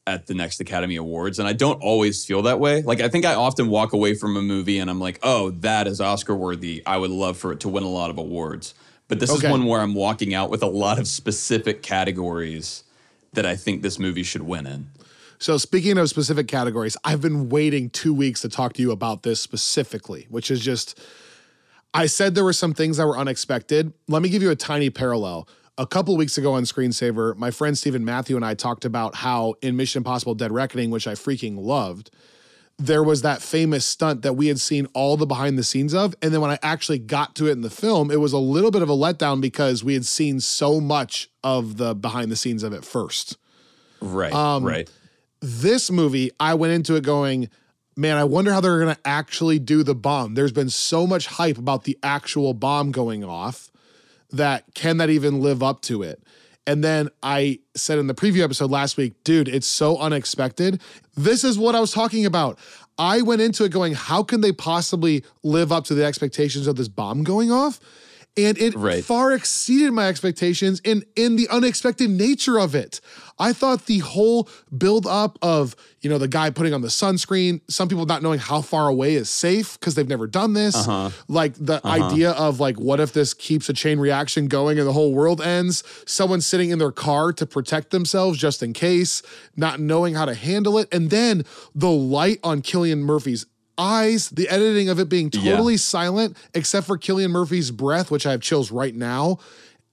[0.07, 1.39] at the next Academy Awards.
[1.39, 2.81] And I don't always feel that way.
[2.83, 5.87] Like, I think I often walk away from a movie and I'm like, oh, that
[5.87, 6.83] is Oscar worthy.
[6.85, 8.75] I would love for it to win a lot of awards.
[9.07, 9.47] But this okay.
[9.47, 12.83] is one where I'm walking out with a lot of specific categories
[13.33, 14.87] that I think this movie should win in.
[15.37, 19.23] So, speaking of specific categories, I've been waiting two weeks to talk to you about
[19.23, 20.99] this specifically, which is just,
[21.93, 23.93] I said there were some things that were unexpected.
[24.07, 27.77] Let me give you a tiny parallel a couple weeks ago on Screensaver, my friend
[27.77, 31.57] Stephen Matthew and I talked about how in Mission Impossible Dead Reckoning, which I freaking
[31.57, 32.11] loved,
[32.77, 36.13] there was that famous stunt that we had seen all the behind the scenes of.
[36.21, 38.71] And then when I actually got to it in the film, it was a little
[38.71, 42.63] bit of a letdown because we had seen so much of the behind the scenes
[42.63, 43.37] of it first.
[44.01, 44.33] Right.
[44.33, 44.89] Um, right.
[45.41, 47.49] This movie, I went into it going,
[47.95, 50.33] man, I wonder how they're going to actually do the bomb.
[50.33, 53.71] There's been so much hype about the actual bomb going off
[54.37, 56.21] that can that even live up to it?
[56.67, 60.81] And then I said in the preview episode last week, dude, it's so unexpected.
[61.15, 62.57] This is what I was talking about.
[62.97, 66.75] I went into it going, how can they possibly live up to the expectations of
[66.75, 67.79] this bomb going off?
[68.37, 69.03] And it Right.
[69.03, 72.99] far exceeded my expectations in in the unexpected nature of it.
[73.39, 77.61] I thought the whole build up of you know the guy putting on the sunscreen,
[77.69, 81.11] some people not knowing how far away is safe because they've never done this, Uh-huh.
[81.29, 84.93] like the idea of like what if this keeps a chain reaction going and the
[84.93, 85.83] whole world ends?
[86.05, 89.21] Someone sitting in their car to protect themselves just in case,
[89.55, 91.43] not knowing how to handle it, and then
[91.73, 93.45] the light on Cillian Murphy's
[93.77, 95.51] eyes, the editing of it being Yeah.
[95.51, 99.37] totally silent except for Cillian Murphy's breath, which I have chills right now.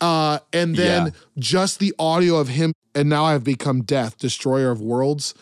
[0.01, 1.11] Uh, and then Yeah.
[1.39, 5.35] just the audio of him, and now I've become death, destroyer of worlds.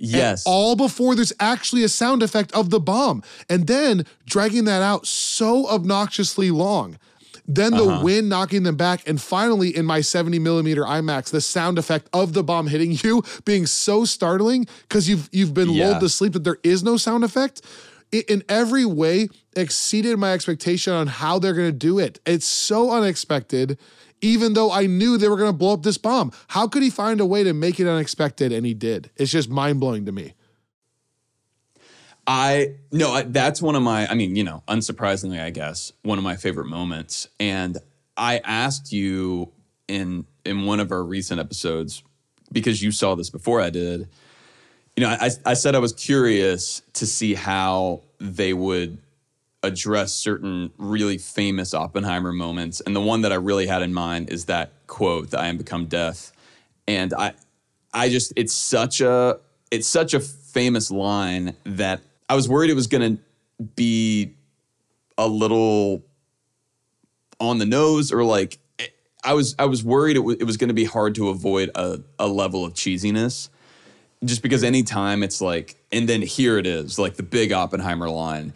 [0.00, 0.42] And Yes.
[0.46, 3.22] all before there's actually a sound effect of the bomb.
[3.48, 6.96] And then dragging that out so obnoxiously long.
[7.50, 8.04] Then the Uh-huh.
[8.04, 9.02] wind knocking them back.
[9.08, 13.22] And finally, in my 70 millimeter IMAX, the sound effect of the bomb hitting you
[13.46, 15.88] being so startling because you've you've been Yeah.
[15.88, 17.62] lulled to sleep that there is no sound effect.
[18.10, 22.20] It, in every way, exceeded my expectation on how they're going to do it.
[22.24, 23.78] It's so unexpected,
[24.20, 26.32] even though I knew they were going to blow up this bomb.
[26.48, 28.52] How could he find a way to make it unexpected?
[28.52, 29.10] And he did.
[29.16, 30.34] It's just mind blowing to me.
[32.26, 34.06] I no, I, that's one of my.
[34.06, 37.26] I mean, you know, unsurprisingly, I guess one of my favorite moments.
[37.40, 37.78] And
[38.18, 39.50] I asked you
[39.88, 42.02] in in one of our recent episodes
[42.52, 44.08] because you saw this before I did.
[44.98, 48.98] You know, I I said I was curious to see how they would
[49.62, 54.28] address certain really famous Oppenheimer moments, and the one that I really had in mind
[54.28, 56.32] is that quote, "That I am become death,"
[56.88, 57.34] and I
[57.94, 59.38] I just it's such a
[59.70, 63.18] it's such a famous line that I was worried it was to
[63.76, 64.34] be
[65.16, 66.02] a little
[67.38, 68.58] on the nose or like
[69.22, 71.70] I was I was worried it, w- it was going to be hard to avoid
[71.76, 73.48] a, a level of cheesiness
[74.24, 78.52] just because anytime it's like and then here it is like the big Oppenheimer line.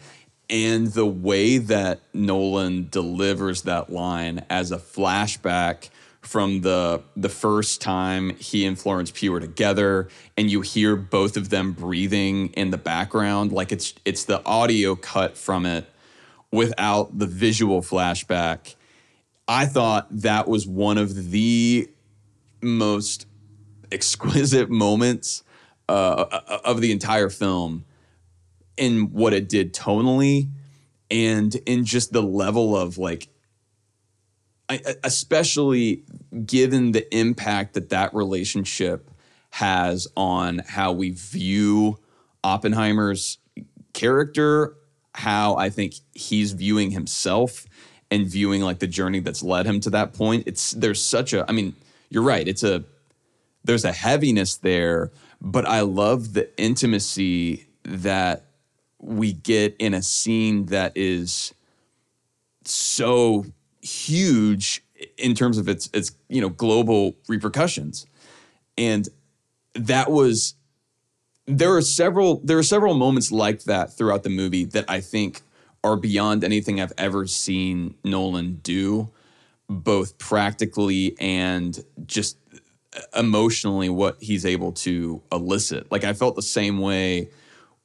[0.49, 5.89] And the way that Nolan delivers that line as a flashback
[6.21, 11.37] from the the first time he and Florence Pugh were together and you hear both
[11.37, 15.85] of them breathing in the background like it's it's the audio cut from it
[16.51, 18.75] without the visual flashback
[19.49, 21.89] I thought that was one of the
[22.61, 23.27] most
[23.91, 25.43] exquisite moments
[25.89, 27.85] uh, of the entire film
[28.77, 30.49] in what it did tonally
[31.11, 33.29] and in just the level of like
[35.03, 36.03] especially
[36.45, 39.11] given the impact that that relationship
[39.51, 41.99] has on how we view
[42.43, 43.37] Oppenheimer's
[43.93, 44.75] character,
[45.13, 47.67] how I think he's viewing himself
[48.09, 50.43] and viewing like the journey that's led him to that point.
[50.47, 51.75] It's there's such a I mean,
[52.09, 52.47] you're right.
[52.47, 52.83] It's a
[53.63, 55.11] there's a heaviness there,
[55.43, 58.45] but I love the intimacy that
[58.97, 61.53] we get in a scene that is
[62.63, 63.45] so
[63.81, 64.81] huge
[65.17, 68.07] in terms of its its you know global repercussions.
[68.77, 69.09] And
[69.75, 70.55] that was
[71.45, 75.41] there are several there are several moments like that throughout the movie that I think
[75.83, 79.09] are beyond anything I've ever seen Nolan do
[79.69, 82.37] both practically and just
[83.15, 87.29] emotionally what he's able to elicit like I felt the same way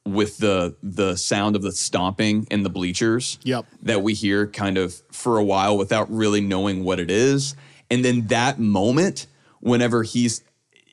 [0.05, 3.65] with the the sound of the stomping in the bleachers Yep.
[3.83, 7.55] that we hear kind of for a while without really knowing what it is.
[7.91, 9.27] And then that moment,
[9.59, 10.41] whenever he's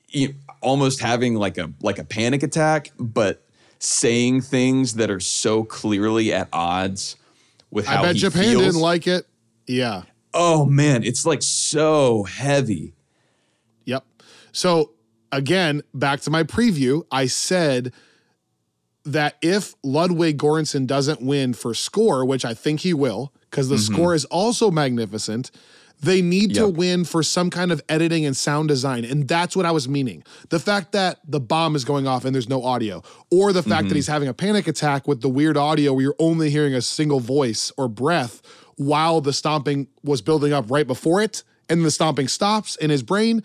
[0.08, 3.42] you know, almost having like a like a panic attack, but
[3.78, 7.16] saying things that are so clearly at odds
[7.70, 8.62] with how I bet he Japan feels.
[8.64, 9.26] didn't like it.
[9.66, 10.02] Yeah.
[10.34, 12.94] oh man, it's like so heavy.
[14.56, 14.60] Yep.
[14.60, 14.92] So
[15.32, 17.92] again, back to my preview, I said
[19.04, 23.76] that if Ludwig Göransson doesn't win for score, which I think he will, because the
[23.76, 23.94] mm-hmm.
[23.94, 25.50] score is also magnificent,
[26.00, 29.04] they need to win for some kind of editing and sound design.
[29.04, 30.24] And that's what I was meaning.
[30.50, 33.84] The fact that the bomb is going off and there's no audio, or the fact
[33.84, 33.94] that mm-hmm.
[33.94, 37.20] he's having a panic attack with the weird audio where you're only hearing a single
[37.20, 38.42] voice or breath
[38.76, 43.02] while the stomping was building up right before it, and the stomping stops in his
[43.02, 43.42] brain.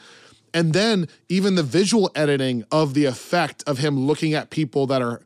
[0.54, 5.02] And then even the visual editing of the effect of him looking at people that
[5.02, 5.22] are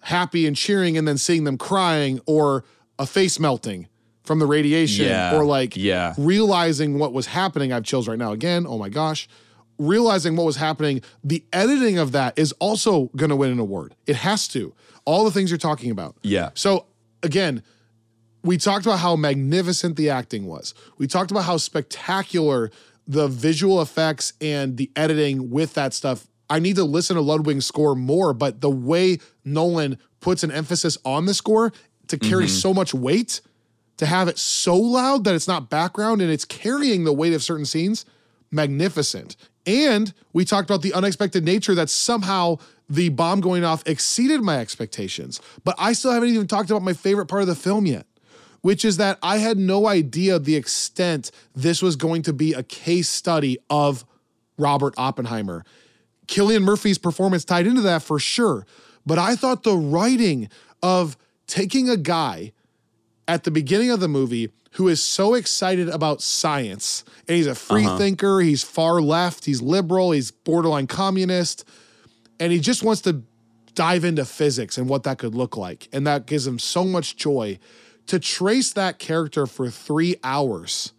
[0.00, 2.64] happy and cheering and then seeing them crying or
[2.98, 3.88] a face melting
[4.22, 6.14] from the radiation Yeah, or like yeah.
[6.18, 7.72] realizing what was happening.
[7.72, 8.66] I have chills right now again.
[8.66, 9.26] Oh my gosh.
[9.78, 13.94] Realizing what was happening, the editing of that is also going to win an award.
[14.06, 14.74] It has to.
[15.04, 16.16] All the things you're talking about.
[16.22, 16.50] Yeah.
[16.54, 16.86] So
[17.22, 17.62] again,
[18.42, 20.74] we talked about how magnificent the acting was.
[20.98, 22.70] We talked about how spectacular
[23.08, 26.28] the visual effects and the editing with that stuff.
[26.50, 30.96] I need to listen to Ludwig's score more, but the way Nolan puts an emphasis
[31.04, 31.72] on the score
[32.08, 32.54] to carry Mm-hmm.
[32.54, 33.40] so much weight,
[33.96, 37.42] to have it so loud that it's not background and it's carrying the weight of
[37.42, 38.04] certain scenes,
[38.50, 39.36] magnificent.
[39.66, 44.58] And we talked about the unexpected nature that somehow the bomb going off exceeded my
[44.58, 45.40] expectations.
[45.64, 48.06] But I still haven't even talked about my favorite part of the film yet,
[48.60, 52.62] which is that I had no idea the extent this was going to be a
[52.62, 54.04] case study of
[54.56, 55.64] Robert Oppenheimer.
[56.26, 58.66] Cillian Murphy's performance tied into that for sure.
[59.06, 60.50] But I thought the writing
[60.82, 62.52] of taking a guy
[63.26, 67.54] at the beginning of the movie who is so excited about science and he's a
[67.54, 67.98] free uh-huh.
[67.98, 71.64] thinker, he's far left, he's liberal, he's borderline communist,
[72.38, 73.22] and he just wants to
[73.74, 75.88] dive into physics and what that could look like.
[75.92, 77.58] And that gives him so much joy
[78.08, 80.92] to trace that character for three hours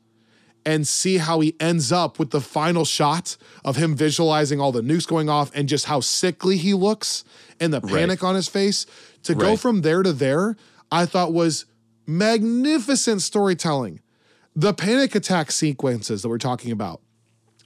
[0.65, 3.35] and see how he ends up with the final shot
[3.65, 7.23] of him visualizing all the nukes going off and just how sickly he looks
[7.59, 8.85] and the panic on his face.
[9.23, 10.55] To go from there to there,
[10.91, 11.65] I thought was
[12.05, 14.01] magnificent storytelling.
[14.55, 17.01] The panic attack sequences that we're talking about,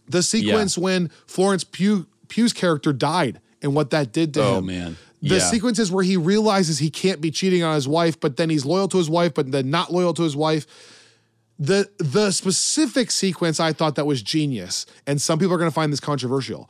[0.08, 4.66] the sequence when Florence Pugh, Pugh's character died and what that did to Oh, him.
[4.68, 4.98] man.
[5.24, 5.50] The Yeah.
[5.50, 8.88] sequences where he realizes he can't be cheating on his wife, but then he's loyal
[8.90, 10.68] to his wife, but then not loyal to his wife
[11.60, 15.74] the the specific sequence I thought that was genius, and some people are going to
[15.74, 16.68] find this controversial.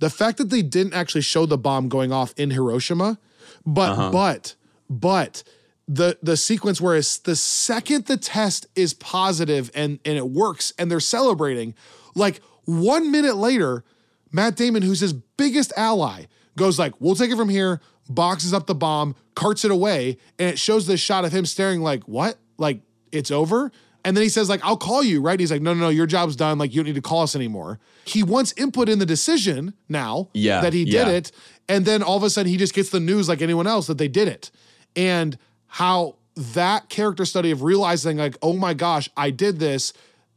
[0.00, 3.18] The fact that they didn't actually show the bomb going off in Hiroshima,
[3.64, 4.10] but Uh-huh.
[4.10, 4.54] but
[4.90, 5.44] but
[5.86, 10.72] the the sequence where it's the second the test is positive and and it works
[10.78, 11.72] and they're celebrating,
[12.16, 13.84] like one minute later,
[14.32, 16.24] Matt Damon, who's his biggest ally,
[16.56, 20.50] goes like, "We'll take it from here." Boxes up the bomb, carts it away, and
[20.50, 22.38] it shows this shot of him staring like, "What?
[22.58, 22.80] Like
[23.12, 23.72] it's over?"
[24.04, 25.40] And then he says like, "I'll call you." Right?
[25.40, 26.58] He's like, "No, no, no, your job's done.
[26.58, 30.28] Like you don't need to call us anymore." He wants input in the decision now
[30.34, 31.08] Yeah, that he did yeah.
[31.08, 31.32] it,
[31.68, 33.96] and then all of a sudden he just gets the news like anyone else that
[33.96, 34.50] they did it,
[34.94, 39.94] and how that character study of realizing like, "Oh my gosh, I did this."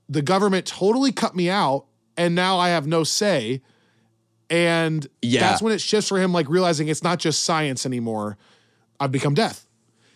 [0.08, 1.84] The government totally cut me out,
[2.16, 3.62] and now I have no say
[4.50, 5.42] and Yeah.
[5.42, 8.38] that's when it shifts for him, like realizing it's not just science anymore.
[9.00, 9.66] I've become death.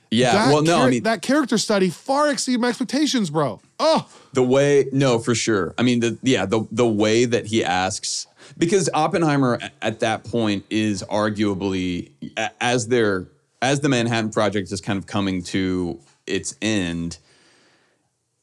[0.10, 0.34] Yeah.
[0.34, 3.62] That well, no, char- I mean, that character study far exceeded my expectations, bro.
[3.80, 5.74] Oh, The way, no, for sure.
[5.78, 8.28] I mean, the yeah, the the way that he asks,
[8.58, 12.12] because Oppenheimer at that point is arguably
[12.60, 13.28] as their
[13.62, 17.18] as the Manhattan Project is kind of coming to its end,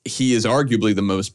[0.05, 1.35] he is arguably the most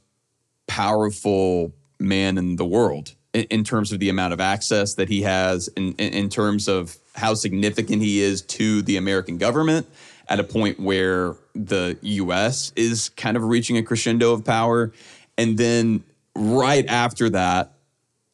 [0.68, 5.21] powerful man in the world in, in terms of the amount of access that he
[5.23, 9.88] has, in, in, in terms of how significant he is to the American government
[10.29, 14.91] at a point where the US is kind of reaching a crescendo of power.
[15.38, 16.03] And then
[16.36, 17.73] right after that,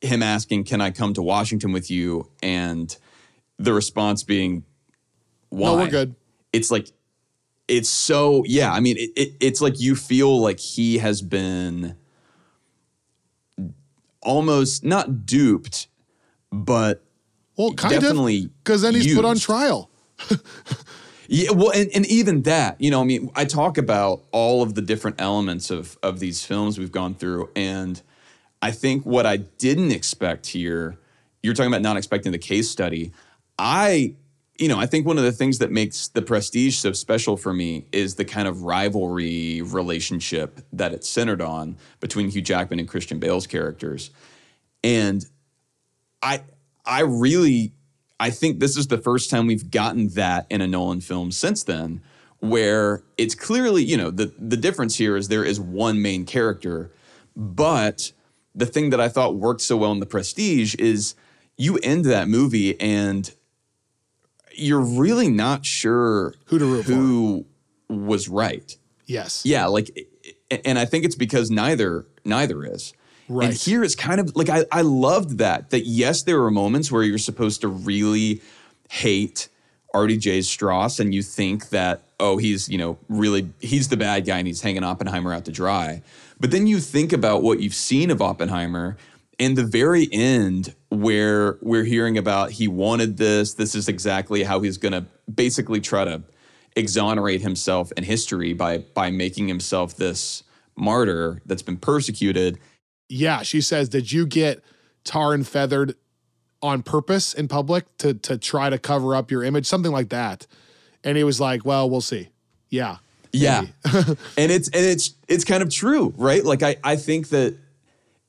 [0.01, 2.29] him asking, Can I come to Washington with you?
[2.41, 2.95] And
[3.57, 4.63] the response being,
[5.49, 5.71] Why?
[5.71, 6.15] no, we're good.
[6.53, 6.87] it's like
[7.67, 11.95] it's so yeah i mean it, it, it's like you feel like he has been
[14.21, 15.87] almost not duped
[16.51, 17.03] but
[17.57, 19.89] Well, kind definitely because then he's put on trial.
[21.29, 24.75] yeah well and, and even that you know i mean i talk about all of
[24.75, 28.01] the different elements of of these films we've gone through and
[28.61, 30.97] i think what i didn't expect here
[31.41, 33.13] you're talking about not expecting the case study
[33.57, 34.13] i
[34.59, 37.53] you know i think one of the things that makes the prestige so special for
[37.53, 42.87] me is the kind of rivalry relationship that it's centered on between hugh jackman and
[42.87, 44.11] christian bale's characters.
[44.83, 45.25] And
[46.21, 46.43] I
[46.85, 47.73] I really
[48.19, 51.63] I think this is the first time we've gotten that in a Nolan film since
[51.63, 52.01] then,
[52.39, 56.91] where it's clearly, you know, the the difference here is there is one main character,
[57.35, 58.11] but
[58.55, 61.15] the thing that I thought worked so well in the prestige is
[61.57, 63.33] you end that movie and
[64.59, 67.93] you're really not sure Who to root for.
[67.93, 68.75] was right.
[69.05, 69.43] Yes.
[69.45, 70.07] Yeah, like,
[70.65, 72.93] and I think it's because neither neither is.
[73.27, 73.49] Right.
[73.49, 76.91] And here it's kind of like I I loved that that yes, there were moments
[76.91, 78.41] where you're supposed to really
[78.89, 79.49] hate
[79.93, 84.39] RDJ Strauss and you think that oh he's you know really he's the bad guy
[84.39, 86.01] and he's hanging Oppenheimer out to dry.
[86.39, 88.97] But then you think about what you've seen of Oppenheimer
[89.39, 94.59] and the very end where we're hearing about he wanted this this is exactly how
[94.61, 96.21] he's going to basically try to
[96.75, 100.43] exonerate himself in history by by making himself this
[100.75, 102.57] martyr that's been persecuted
[103.09, 103.41] Yeah.
[103.41, 104.63] She says, "Did you get
[105.03, 105.95] tar and feathered
[106.61, 110.45] on purpose in public to to try to cover up your image, something like that?"
[111.03, 112.29] And he was like, "Well, we'll see."
[112.69, 112.97] Yeah.
[113.31, 113.65] Yeah.
[114.37, 116.43] and it's and it's it's kind of true, right?
[116.45, 117.57] Like I I think that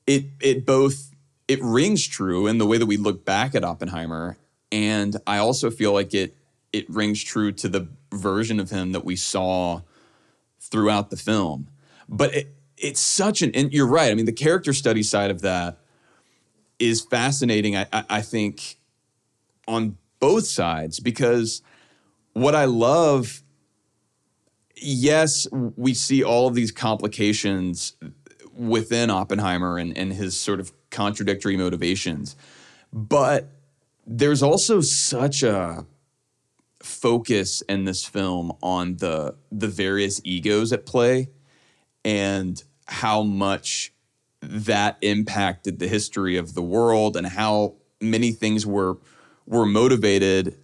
[0.07, 1.11] it it both
[1.47, 4.37] it rings true in the way that we look back at Oppenheimer,
[4.71, 6.35] and I also feel like it
[6.73, 9.81] it rings true to the version of him that we saw
[10.59, 11.67] throughout the film.
[12.07, 14.11] But it, it's such an and you're right.
[14.11, 15.79] I mean, the character study side of that
[16.79, 17.75] is fascinating.
[17.75, 18.77] I, I, I think
[19.67, 21.61] on both sides because
[22.33, 23.43] what I love,
[24.75, 27.95] yes, we see all of these complications
[28.55, 32.35] within Oppenheimer and, and his sort of contradictory motivations.
[32.93, 33.49] But
[34.05, 35.85] there's also such a
[36.79, 41.29] focus in this film on the the various egos at play
[42.03, 43.93] and how much
[44.41, 48.97] that impacted the history of the world and how many things were
[49.45, 50.57] were motivated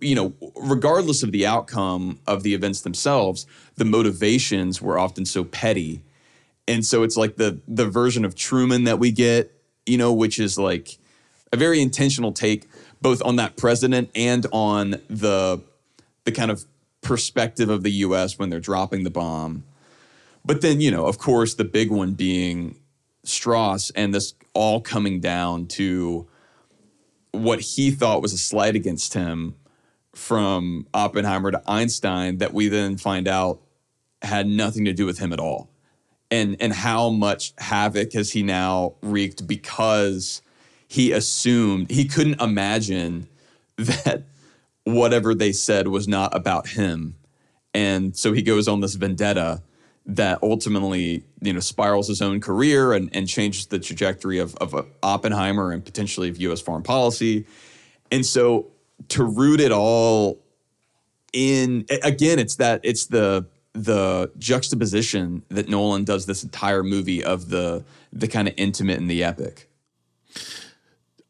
[0.00, 5.44] you know regardless of the outcome of the events themselves the motivations were often so
[5.44, 6.02] petty
[6.66, 9.52] and so it's like the the version of Truman that we get
[9.86, 10.98] you know which is like
[11.52, 12.68] a very intentional take
[13.00, 15.60] both on that president and on the
[16.24, 16.64] the kind of
[17.02, 19.64] perspective of the US when they're dropping the bomb
[20.44, 22.76] but then you know of course the big one being
[23.24, 26.26] Strauss and this all coming down to
[27.32, 29.54] what he thought was a slight against him
[30.14, 33.60] from Oppenheimer to Einstein that we then find out
[34.22, 35.68] had nothing to do with him at all.
[36.34, 40.42] And and how much havoc has he now wreaked because
[40.88, 43.28] he assumed he couldn't imagine
[43.76, 44.24] that
[44.84, 47.16] whatever they said was not about him.
[47.72, 49.62] And so he goes on this vendetta
[50.06, 54.74] that ultimately you know spirals his own career and, and changes the trajectory of, of
[54.74, 56.60] uh, Oppenheimer and potentially of U.S.
[56.60, 57.46] foreign policy.
[58.10, 58.66] And so
[59.08, 60.40] to root it all
[61.32, 67.50] in again, it's that it's the the juxtaposition that Nolan does this entire movie of
[67.50, 69.68] the the kind of intimate and the epic.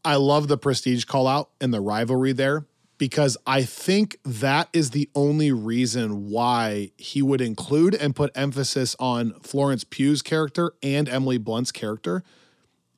[0.04, 2.66] I love the prestige call out and the rivalry there
[2.98, 8.94] because I think that is the only reason why he would include and put emphasis
[8.98, 12.22] on Florence Pugh's character and Emily Blunt's character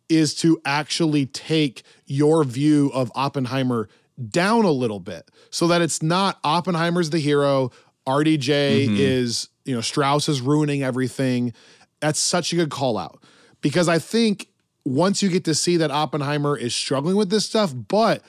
[0.09, 3.89] is to actually take your view of Oppenheimer
[4.31, 7.71] down a little bit so that it's not Oppenheimer's the hero,
[8.07, 8.97] RDJ mm-hmm.
[8.97, 11.53] is, you know, Strauss is ruining everything.
[12.01, 13.23] That's such a good call out
[13.61, 14.49] because I think
[14.85, 18.23] once you get to see that Oppenheimer is struggling with this stuff, but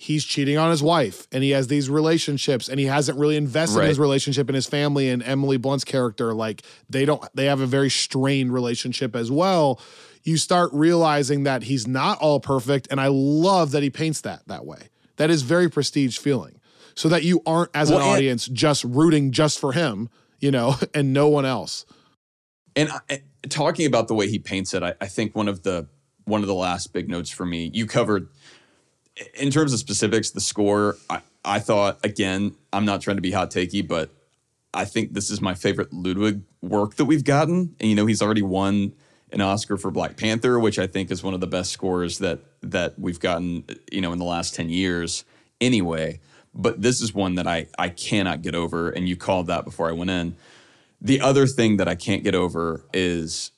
[0.00, 3.76] he's cheating on his wife and he has these relationships and he hasn't really invested
[3.76, 3.84] right.
[3.84, 7.60] in his relationship and his family and Emily Blunt's character like they don't they have
[7.60, 9.78] a very strained relationship as well
[10.22, 14.40] you start realizing that he's not all perfect and I love that he paints that
[14.48, 16.58] that way that is very prestige feeling
[16.94, 20.08] so that you aren't as well, an audience just rooting just for him
[20.40, 21.84] you know and no one else
[22.76, 25.86] and I, talking about the way he paints it I, I think one of the
[26.24, 28.28] one of the last big notes for me you covered
[29.34, 33.32] in terms of specifics, the score, I, I thought, again, I'm not trying to be
[33.32, 34.10] hot takey, but
[34.72, 37.74] I think this is my favorite Ludwig work that we've gotten.
[37.80, 38.92] And, you know, he's already won
[39.32, 42.40] an Oscar for Black Panther, which I think is one of the best scores that
[42.62, 45.24] that we've gotten, you know, in the last 10 years
[45.60, 46.20] anyway.
[46.54, 48.90] But this is one that I I cannot get over.
[48.90, 50.36] And you called that before I went in.
[51.00, 53.52] The other thing that I can't get over is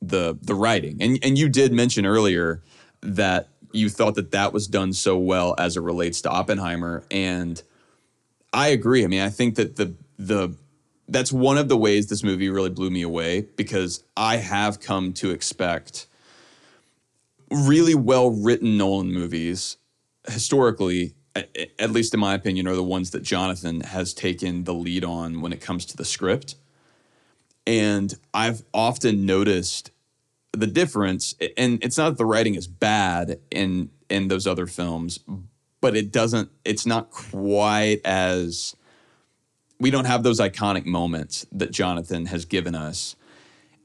[0.00, 0.98] the the writing.
[1.00, 2.62] And and you did mention earlier
[3.02, 7.62] that you thought that that was done so well as it relates to Oppenheimer, and
[8.52, 9.04] I agree.
[9.04, 10.54] I mean, I think that the the
[11.08, 15.12] that's one of the ways this movie really blew me away because I have come
[15.14, 16.06] to expect
[17.50, 19.76] really well written Nolan movies
[20.28, 21.14] historically
[21.78, 25.40] at least in my opinion are the ones that Jonathan has taken the lead on
[25.40, 26.54] when it comes to the script
[27.68, 29.90] and I've often noticed
[30.52, 35.20] the difference, and it's not that the writing is bad in in those other films,
[35.82, 36.50] but it doesn't.
[36.64, 38.74] It's not quite as
[39.78, 43.16] we don't have those iconic moments that Jonathan has given us,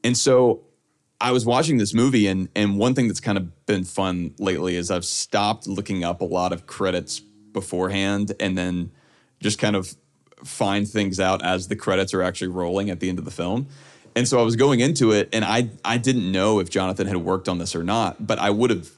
[0.01, 0.61] and so
[1.19, 4.77] I was watching this movie, and and one thing that's kind of been fun lately
[4.77, 7.21] is I've stopped looking up a lot of credits
[7.53, 8.91] beforehand, and then
[9.39, 9.95] just kind of
[10.43, 13.67] find things out as the credits are actually rolling at the end of the film.
[14.15, 17.17] And so I was going into it and I I didn't know if Jonathan had
[17.17, 18.89] worked on this or not, but I would have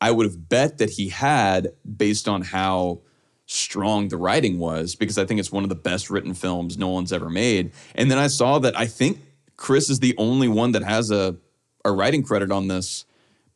[0.00, 3.00] I would have bet that he had based on how
[3.46, 7.12] strong the writing was because I think it's one of the best written films Nolan's
[7.12, 7.72] ever made.
[7.94, 9.20] And then I saw that I think
[9.56, 11.36] Chris is the only one that has a
[11.84, 13.06] a writing credit on this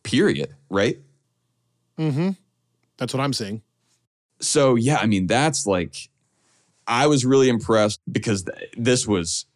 [0.04, 0.98] period, right?
[1.98, 2.36] Mhm.
[2.96, 3.62] That's what I'm saying.
[4.40, 6.08] So, yeah, I mean, that's like
[6.86, 9.46] I was really impressed because th- this was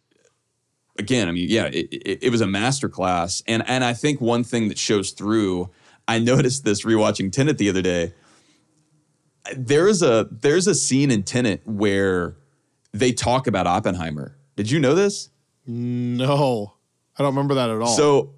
[0.97, 4.43] again, I mean, yeah, it, it, it was a masterclass, and and I think one
[4.43, 5.69] thing that shows through.
[6.07, 8.13] I noticed this rewatching Tenet the other day.
[9.55, 12.35] There is a there's a scene in Tenet where
[12.91, 14.37] they talk about Oppenheimer.
[14.55, 15.29] Did you know this?
[15.65, 16.73] No,
[17.17, 17.87] I don't remember that at all.
[17.87, 18.33] So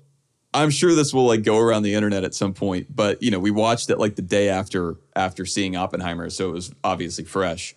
[0.54, 3.40] I'm sure this will like go around the internet at some point, but you know,
[3.40, 7.74] we watched it like the day after after seeing Oppenheimer, so it was obviously fresh.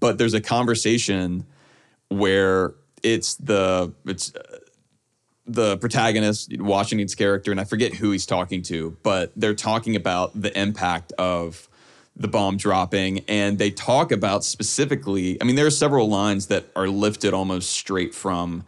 [0.00, 1.46] But there's a conversation
[2.08, 4.58] where it's the it's uh,
[5.46, 10.40] the protagonist Washington's character, and I forget who he's talking to, but they're talking about
[10.40, 11.68] the impact of
[12.16, 15.40] the bomb dropping, and they talk about specifically.
[15.40, 18.64] I mean, there are several lines that are lifted almost straight from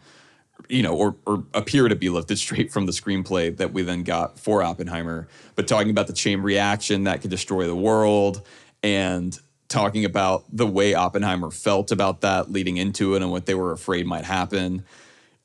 [0.67, 4.03] you know, or, or appear to be lifted straight from the screenplay that we then
[4.03, 8.41] got for Oppenheimer, but talking about the chain reaction that could destroy the world
[8.83, 13.53] and talking about the way Oppenheimer felt about that leading into it and what they
[13.53, 14.83] were afraid might happen.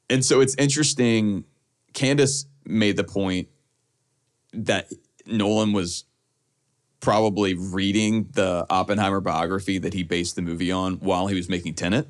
[0.08, 1.44] And so it's interesting.
[1.92, 3.48] Candace made the point
[4.54, 4.90] that
[5.26, 6.04] Nolan was
[7.00, 11.74] probably reading the Oppenheimer biography that he based the movie on while he was making
[11.74, 12.08] Tenet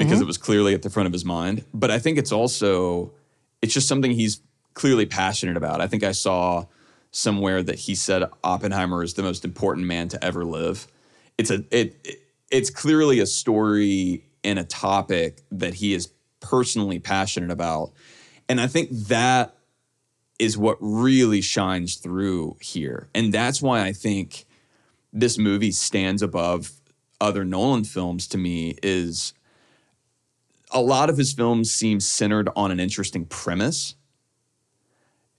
[0.00, 0.22] because mm-hmm.
[0.22, 1.62] it was clearly at the front of his mind.
[1.74, 3.12] But I think it's also
[3.60, 4.40] it's just something he's
[4.72, 5.82] clearly passionate about.
[5.82, 6.64] I think I saw
[7.10, 10.86] somewhere that he said Oppenheimer is the most important man to ever live.
[11.36, 16.08] It's a it, it it's clearly a story and a topic that he is
[16.40, 17.92] personally passionate about.
[18.48, 19.54] And I think that
[20.38, 23.10] is what really shines through here.
[23.14, 24.46] And that's why I think
[25.12, 26.72] this movie stands above
[27.20, 29.34] other Nolan films to me is
[30.70, 33.94] a lot of his films seem centered on an interesting premise.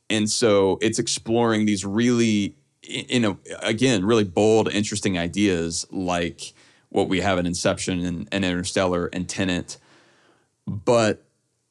[0.10, 6.54] And so it's exploring these really, you know, again, really bold, interesting ideas like
[6.90, 9.78] what we have in Inception and, and Interstellar and Tenet.
[10.68, 11.24] But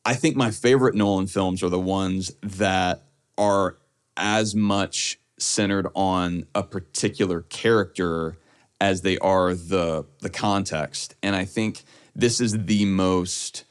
[0.04, 3.02] I think my favorite Nolan films are the ones that
[3.36, 3.76] are
[4.16, 8.38] as much centered on a particular character
[8.80, 11.14] as they are the the context.
[11.22, 11.82] And I think
[12.20, 13.64] this is the most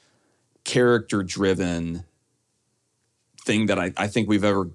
[0.64, 2.04] character driven
[3.45, 4.72] thing that I, I think we've ever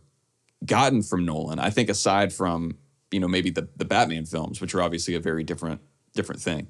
[0.65, 1.59] gotten from Nolan.
[1.59, 2.79] I think aside from,
[3.11, 5.81] you know, maybe the, the Batman films, which are obviously a very different
[6.15, 6.69] different thing.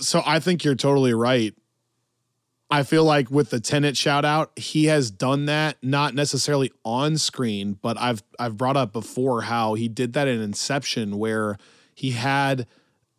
[0.00, 1.54] So I think you're totally right.
[2.70, 7.18] I feel like with the Tenet shout out, he has done that not necessarily on
[7.18, 11.58] screen, but I've I've brought up before how he did that in Inception where
[11.94, 12.66] he had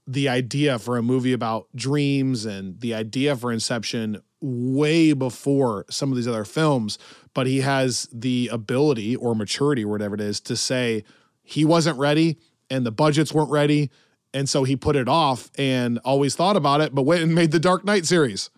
[0.07, 6.11] the idea for a movie about dreams and the idea for Inception way before some
[6.11, 6.97] of these other films,
[7.33, 11.03] but he has the ability or maturity or whatever it is to say
[11.43, 12.37] he wasn't ready
[12.69, 13.89] and the budgets weren't ready.
[14.33, 17.51] And so he put it off and always thought about it, but went and made
[17.51, 18.49] the Dark Knight series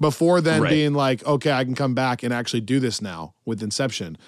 [0.00, 0.70] before then right.
[0.70, 4.18] being like, okay, I can come back and actually do this now with Inception.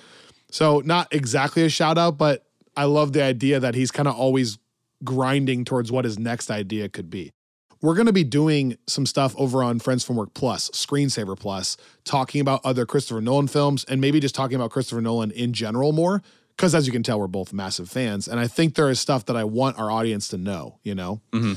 [0.50, 2.46] So, not exactly a shout out, but
[2.76, 4.58] I love the idea that he's kind of always
[5.05, 7.32] grinding towards what his next idea could be.
[7.80, 11.76] We're going to be doing some stuff over on Friends from Work Plus, Screensaver Plus,
[12.05, 15.92] talking about other Christopher Nolan films and maybe just talking about Christopher Nolan in general
[15.92, 16.22] more.
[16.57, 18.28] Because as you can tell, we're both massive fans.
[18.28, 21.20] And I think there is stuff that I want our audience to know, you know?
[21.32, 21.55] Mm-hmm.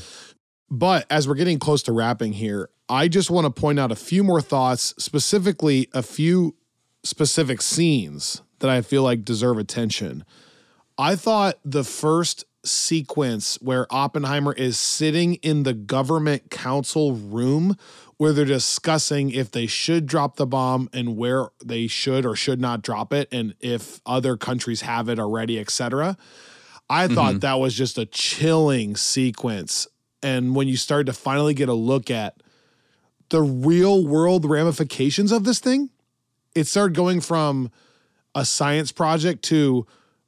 [0.72, 3.96] But as we're getting close to wrapping here, I just want to point out a
[3.96, 6.56] few more thoughts, specifically a few
[7.04, 10.26] specific scenes that I feel like deserve attention.
[10.98, 17.78] I thought the first sequence where Oppenheimer is sitting in the government council room
[18.18, 22.62] where they're discussing if they should drop the bomb and where they should or should
[22.62, 26.18] not drop it and if other countries have it already, etc.
[26.90, 27.16] I mm-hmm.
[27.16, 29.88] thought that was just a chilling sequence.
[30.24, 32.42] And when you start to finally get a look at
[33.30, 35.90] the real world ramifications of this thing,
[36.56, 37.70] it started going from
[38.34, 39.86] a science project to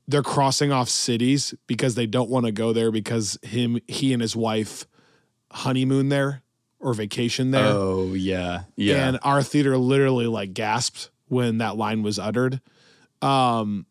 [0.08, 4.22] they're crossing off cities because they don't want to go there because him he and
[4.22, 4.88] his wife
[5.51, 6.43] honeymoon there
[6.80, 7.66] or vacation there.
[7.66, 8.64] Oh yeah.
[8.76, 9.08] Yeah.
[9.08, 12.62] And our theater literally like gasped when that line was uttered.
[13.22, 13.86] Um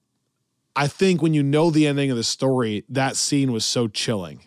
[0.74, 4.42] I think when you know the ending of the story, that scene was so chilling.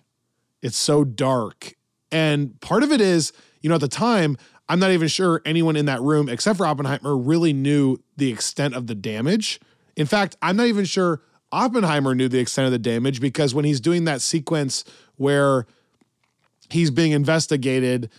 [0.62, 1.74] It's so dark.
[2.12, 5.76] And part of it is, you know, at the time, I'm not even sure anyone
[5.76, 9.60] in that room, except for Oppenheimer, really knew the extent of the damage.
[9.96, 13.66] In fact, I'm not even sure Oppenheimer knew the extent of the damage because when
[13.66, 14.84] he's doing that sequence
[15.18, 15.66] where
[16.70, 18.10] he's being investigated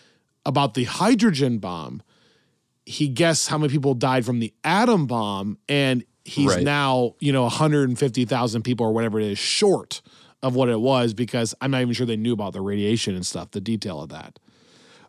[0.44, 2.02] about the hydrogen bomb,
[2.86, 6.64] he guessed how many people died from the atom bomb, and he's right.
[6.64, 10.02] now, you know, 150,000 people or whatever it is short
[10.42, 13.24] of what it was because I'm not even sure they knew about the radiation and
[13.24, 14.38] stuff, the detail of that.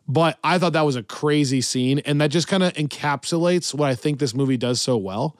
[0.06, 2.00] But I thought that was a crazy scene.
[2.00, 5.36] And that just kind of encapsulates what I think this movie does so well,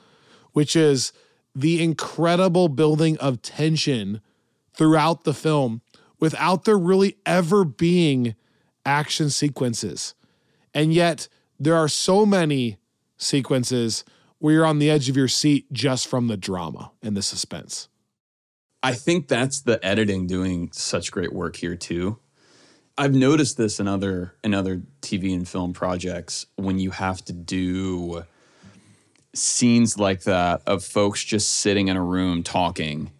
[0.52, 1.12] which is
[1.54, 4.20] the incredible building of tension
[4.74, 5.82] throughout the film
[6.18, 8.34] without there really ever being
[8.86, 10.14] action sequences.
[10.72, 11.28] And yet,
[11.58, 12.78] there are so many
[13.16, 14.04] sequences
[14.38, 17.88] where you're on the edge of your seat just from the drama and the suspense.
[18.82, 22.18] I think that's the editing doing such great work here too.
[22.98, 27.32] I've noticed this in other in other TV and film projects when you have to
[27.32, 28.24] do
[29.34, 33.10] scenes like that of folks just sitting in a room talking.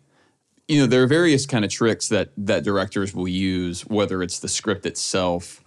[0.69, 4.39] You know, there are various kind of tricks that that directors will use, whether it's
[4.39, 5.63] the script itself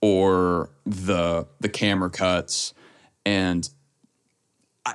[0.00, 2.74] or the the camera cuts.
[3.26, 3.68] And
[4.86, 4.94] I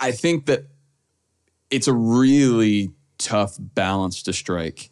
[0.00, 0.66] I think that
[1.70, 4.90] it's a really tough balance to strike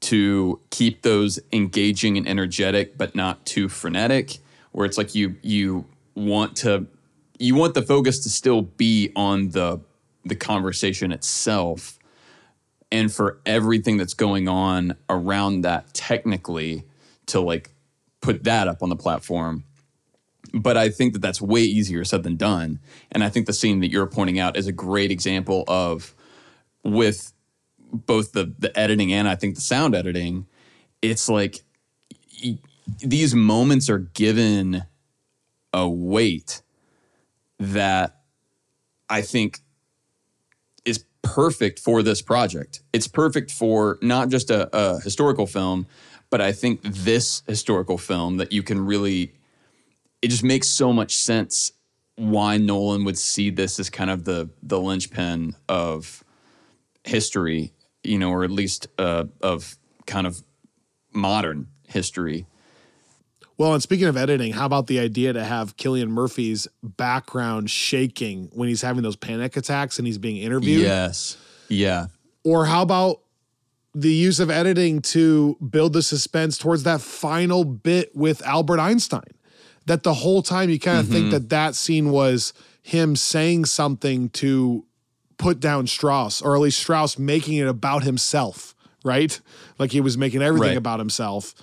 [0.00, 4.36] to keep those engaging and energetic but not too frenetic
[4.72, 6.86] where it's like you you want to
[7.44, 9.80] you want the focus to still be on the
[10.24, 11.98] the conversation itself
[12.90, 16.84] and for everything that's going on around that technically
[17.26, 17.74] to like
[18.22, 19.64] put that up on the platform.
[20.52, 22.80] But i think that that's way easier said than done.
[23.12, 26.14] And i think the scene that you're pointing out is a great example of
[26.82, 27.32] with
[27.92, 30.46] both the the editing and I think the sound editing,
[31.00, 31.60] it's like
[33.00, 34.84] these moments are given
[35.72, 36.62] a weight
[37.72, 38.20] that
[39.08, 39.60] I think
[40.84, 42.82] is perfect for this project.
[42.92, 45.86] It's perfect for not just a, a historical film,
[46.30, 49.34] but I think this historical film that you can really
[50.22, 51.72] it just makes so much sense
[52.16, 56.24] why Nolan would see this as kind of the the linchpin of
[57.04, 60.42] history you know, or at least uh, of kind of
[61.12, 62.46] modern history.
[63.56, 68.50] Well, and speaking of editing, how about the idea to have Cillian Murphy's background shaking
[68.52, 70.82] when he's having those panic attacks and he's being interviewed?
[70.82, 71.36] Yes.
[71.68, 72.06] Yeah.
[72.42, 73.20] Or how about
[73.94, 79.22] the use of editing to build the suspense towards that final bit with Albert Einstein?
[79.86, 81.14] That the whole time you kind of mm-hmm.
[81.14, 84.84] think that that scene was him saying something to
[85.38, 88.74] put down Strauss, or at least Strauss making it about himself,
[89.04, 89.40] right?
[89.78, 90.76] Like he was making everything right.
[90.76, 91.54] about himself.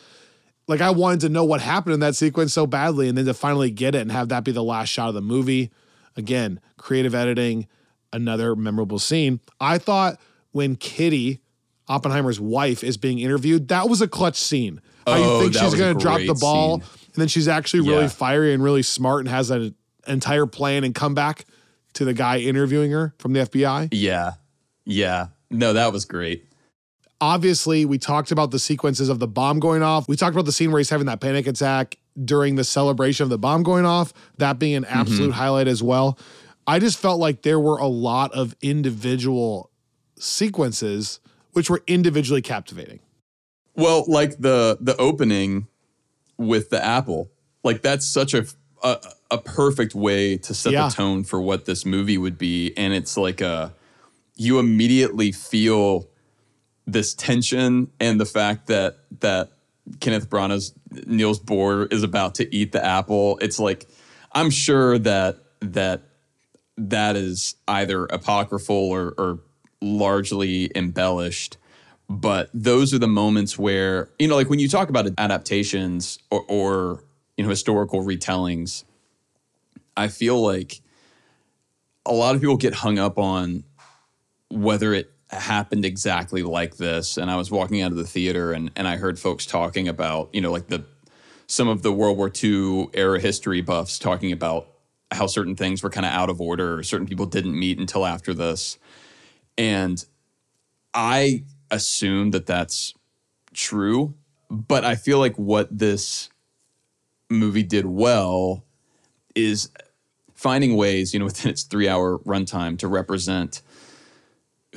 [0.68, 3.34] Like I wanted to know what happened in that sequence so badly, and then to
[3.34, 5.72] finally get it and have that be the last shot of the movie.
[6.16, 7.68] Again, creative editing,
[8.14, 9.40] another memorable scene.
[9.60, 10.20] I thought
[10.52, 11.40] when Kitty,
[11.88, 14.82] Oppenheimer's wife, is being interviewed, that was a clutch scene.
[15.08, 16.90] How oh, you think she's going to drop the ball, scene.
[17.14, 18.10] and then she's actually really yeah.
[18.10, 19.74] fiery and really smart and has an
[20.08, 21.46] entire plan and come back
[21.94, 23.90] to the guy interviewing her from the FBI?
[23.92, 24.34] Yeah.
[24.86, 25.28] Yeah.
[25.50, 26.46] No, that was great.
[27.22, 30.08] Obviously, we talked about the sequences of the bomb going off.
[30.10, 33.30] We talked about the scene where he's having that panic attack during the celebration of
[33.30, 35.40] the bomb going off, that being an absolute mm-hmm.
[35.40, 36.18] highlight as well.
[36.66, 39.70] I just felt like there were a lot of individual
[40.18, 41.20] sequences
[41.54, 43.00] which were individually captivating.
[43.76, 45.68] Well, like the the opening
[46.38, 47.32] with the apple.
[47.64, 48.46] Like that's such a,
[48.84, 49.00] a
[49.30, 50.88] a perfect way to set yeah.
[50.88, 52.74] the tone for what this movie would be.
[52.76, 53.74] And it's like a,
[54.36, 56.08] you immediately feel
[56.86, 59.52] this tension and the fact that, that
[60.00, 60.74] Kenneth Branagh's
[61.06, 63.38] Niels Bohr is about to eat the apple.
[63.42, 63.88] It's like,
[64.32, 66.04] I'm sure that, that,
[66.78, 69.40] that is either apocryphal or, or
[69.82, 71.58] largely embellished
[72.12, 76.44] but those are the moments where you know like when you talk about adaptations or,
[76.50, 77.04] or,
[77.38, 78.84] you know historical retellings
[79.96, 80.82] I feel like
[82.06, 83.64] a lot of people get hung up on
[84.50, 87.18] whether it happened exactly like this.
[87.18, 90.30] And I was walking out of the theater and, and I heard folks talking about,
[90.34, 90.84] you know, like the
[91.48, 94.68] some of the World War II era history buffs talking about
[95.12, 98.06] how certain things were kind of out of order or certain people didn't meet until
[98.06, 98.78] after this.
[99.58, 100.04] And
[100.94, 102.94] I assume that that's
[103.54, 104.16] true,
[104.50, 106.30] but I feel like what this
[107.30, 108.64] movie did well
[109.36, 109.70] is
[110.34, 113.62] finding ways, you know, within its three hour runtime to represent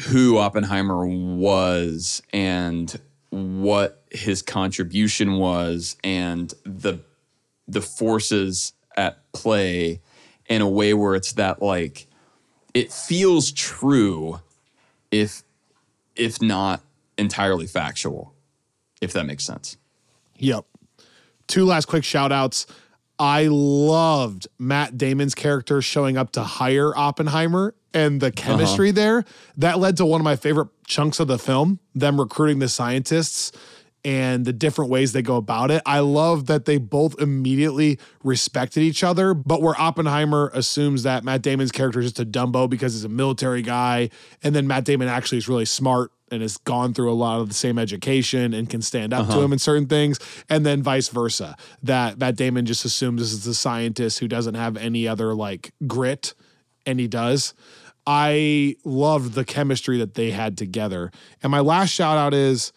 [0.02, 7.00] who Oppenheimer was and what his contribution was and the
[7.66, 10.00] the forces at play
[10.48, 12.06] in a way where it's that like
[12.74, 14.40] it feels true
[15.10, 15.42] if
[16.16, 16.82] if not
[17.16, 18.34] entirely factual
[19.00, 19.76] if that makes sense.
[20.38, 20.64] Yep.
[21.46, 22.66] Two last quick shout outs
[23.18, 28.96] I loved Matt Damon's character showing up to hire Oppenheimer and the chemistry uh-huh.
[28.96, 29.24] there.
[29.56, 33.52] That led to one of my favorite chunks of the film, them recruiting the scientists
[34.04, 35.82] and the different ways they go about it.
[35.86, 41.42] I love that they both immediately respected each other, but where Oppenheimer assumes that Matt
[41.42, 44.10] Damon's character is just a Dumbo because he's a military guy,
[44.42, 47.48] and then Matt Damon actually is really smart and has gone through a lot of
[47.48, 49.36] the same education and can stand up uh-huh.
[49.36, 50.18] to him in certain things,
[50.50, 51.56] and then vice versa.
[51.82, 55.72] That Matt Damon just assumes this is a scientist who doesn't have any other like
[55.86, 56.34] grit,
[56.84, 57.54] and he does.
[58.06, 61.10] I loved the chemistry that they had together.
[61.42, 62.70] And my last shout out is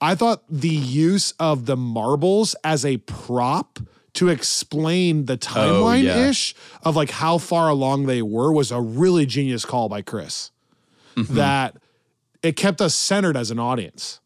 [0.00, 3.78] I thought the use of the marbles as a prop
[4.14, 6.88] to explain the timeline ish oh, yeah.
[6.88, 10.50] of like how far along they were was a really genius call by Chris.
[11.16, 11.34] Mm-hmm.
[11.34, 11.76] That
[12.42, 14.20] it kept us centered as an audience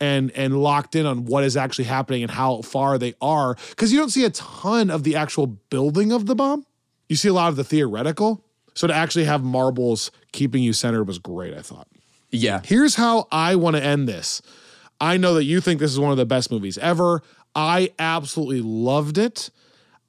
[0.00, 3.92] and and locked in on what is actually happening and how far they are because
[3.92, 6.64] you don't see a ton of the actual building of the bomb.
[7.08, 8.44] You see a lot of the theoretical.
[8.74, 11.88] So to actually have marbles keeping you centered was great, I thought.
[12.30, 12.60] Yeah.
[12.64, 14.42] Here's how I want to end this.
[15.00, 17.22] I know that you think this is one of the best movies ever.
[17.54, 19.50] I absolutely loved it.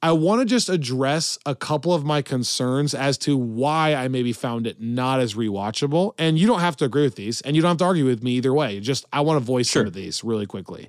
[0.00, 4.32] I want to just address a couple of my concerns as to why I maybe
[4.32, 6.14] found it not as rewatchable.
[6.18, 8.22] And you don't have to agree with these, and you don't have to argue with
[8.22, 8.78] me either way.
[8.78, 9.82] Just I want to voice sure.
[9.82, 10.88] some of these really quickly.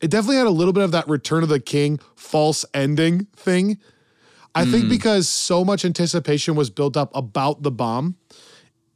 [0.00, 3.78] It definitely had a little bit of that Return of the King false ending thing.
[4.54, 4.70] I mm.
[4.70, 8.16] think because so much anticipation was built up about the bomb,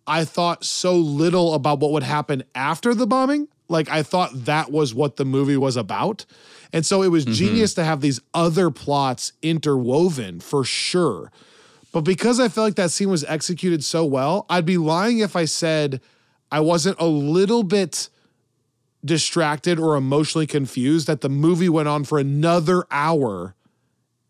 [0.06, 4.70] I thought so little about what would happen after the bombing like I thought that
[4.70, 6.26] was what the movie was about.
[6.72, 7.34] And so it was mm-hmm.
[7.34, 11.30] genius to have these other plots interwoven for sure.
[11.92, 15.36] But because I felt like that scene was executed so well, I'd be lying if
[15.36, 16.00] I said
[16.50, 18.08] I wasn't a little bit
[19.04, 23.54] distracted or emotionally confused that the movie went on for another hour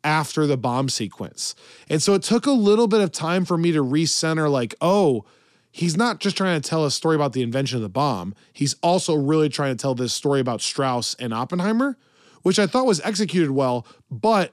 [0.02, 1.54] after the bomb sequence.
[1.88, 5.24] And so it took a little bit of time for me to recenter like, oh,
[5.76, 8.76] he's not just trying to tell a story about the invention of the bomb, he's
[8.80, 11.98] also really trying to tell this story about Strauss and Oppenheimer,
[12.42, 14.52] which I thought was executed well, but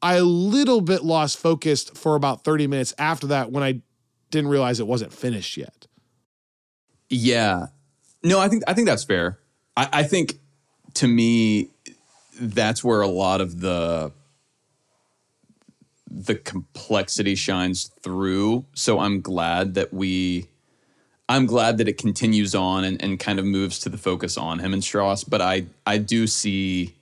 [0.00, 3.80] I a little bit lost focus for about 30 minutes after that when I
[4.30, 5.88] didn't realize it wasn't finished yet.
[7.10, 7.66] Yeah.
[8.22, 9.40] No, I think I think that's fair.
[9.76, 10.38] I, I think
[10.94, 11.70] to me,
[12.40, 14.12] that's where a lot of the
[16.10, 18.64] the complexity shines through.
[18.74, 20.48] So I'm glad that we
[21.28, 24.60] I'm glad that it continues on and, and kind of moves to the focus on
[24.60, 25.24] him and Strauss.
[25.24, 26.94] But I I do see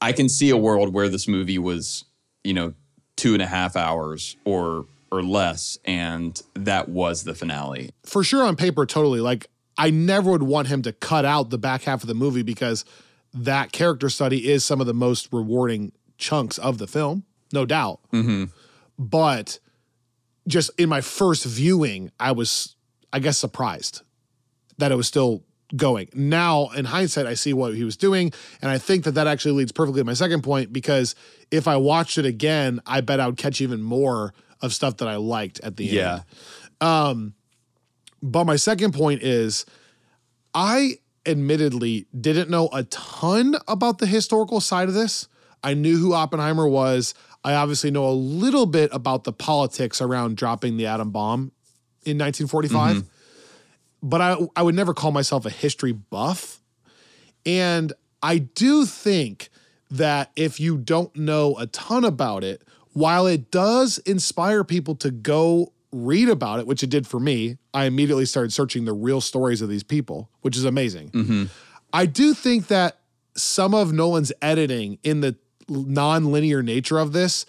[0.00, 2.04] I can see a world where this movie was,
[2.42, 2.74] you know,
[3.16, 7.90] two and a half hours or or less, and that was the finale.
[8.04, 9.20] For sure on paper, totally.
[9.20, 12.42] Like I never would want him to cut out the back half of the movie
[12.42, 12.84] because
[13.32, 18.00] that character study is some of the most rewarding chunks of the film no doubt.
[18.12, 18.44] Mm-hmm.
[18.98, 19.58] But
[20.46, 22.74] just in my first viewing, I was,
[23.12, 24.02] I guess, surprised
[24.78, 25.44] that it was still
[25.76, 26.08] going.
[26.14, 28.32] Now, in hindsight, I see what he was doing.
[28.62, 31.14] And I think that that actually leads perfectly to my second point because
[31.50, 35.08] if I watched it again, I bet I would catch even more of stuff that
[35.08, 36.12] I liked at the yeah.
[36.12, 36.24] end.
[36.80, 37.34] Um,
[38.22, 39.66] but my second point is
[40.54, 45.28] I admittedly didn't know a ton about the historical side of this.
[45.62, 47.14] I knew who Oppenheimer was.
[47.44, 51.52] I obviously know a little bit about the politics around dropping the atom bomb
[52.04, 53.06] in 1945, mm-hmm.
[54.02, 56.60] but I, I would never call myself a history buff.
[57.46, 59.50] And I do think
[59.90, 62.62] that if you don't know a ton about it,
[62.92, 67.56] while it does inspire people to go read about it, which it did for me,
[67.72, 71.10] I immediately started searching the real stories of these people, which is amazing.
[71.10, 71.44] Mm-hmm.
[71.92, 72.98] I do think that
[73.36, 75.36] some of Nolan's editing in the
[75.68, 77.46] non-linear nature of this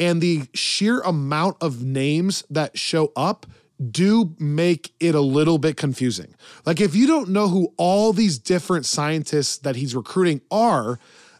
[0.00, 3.46] and the sheer amount of names that show up
[3.90, 6.34] do make it a little bit confusing.
[6.66, 10.98] Like if you don't know who all these different scientists that he's recruiting are,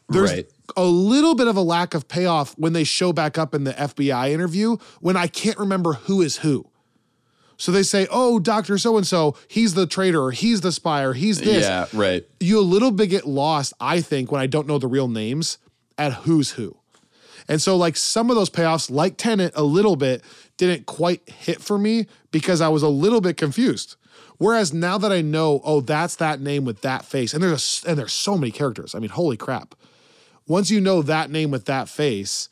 [0.09, 0.47] there's right.
[0.77, 3.73] a little bit of a lack of payoff when they show back up in the
[3.73, 6.67] FBI interview when I can't remember who is who.
[7.57, 11.03] So they say, "Oh, Doctor So and So, he's the traitor, or he's the spy,
[11.03, 12.27] or he's this." Yeah, right.
[12.41, 15.59] You a little bit get lost, I think, when I don't know the real names
[16.01, 16.77] at who's who.
[17.47, 20.23] And so, like some of those payoffs, like Tenet, a little bit
[20.57, 23.97] didn't quite hit for me because I was a little bit confused.
[24.39, 27.91] Whereas now that I know, oh, that's that name with that face, and there's a,
[27.91, 28.95] and there's so many characters.
[28.95, 29.75] I mean, holy crap!
[30.47, 32.49] Once you know that name with that face,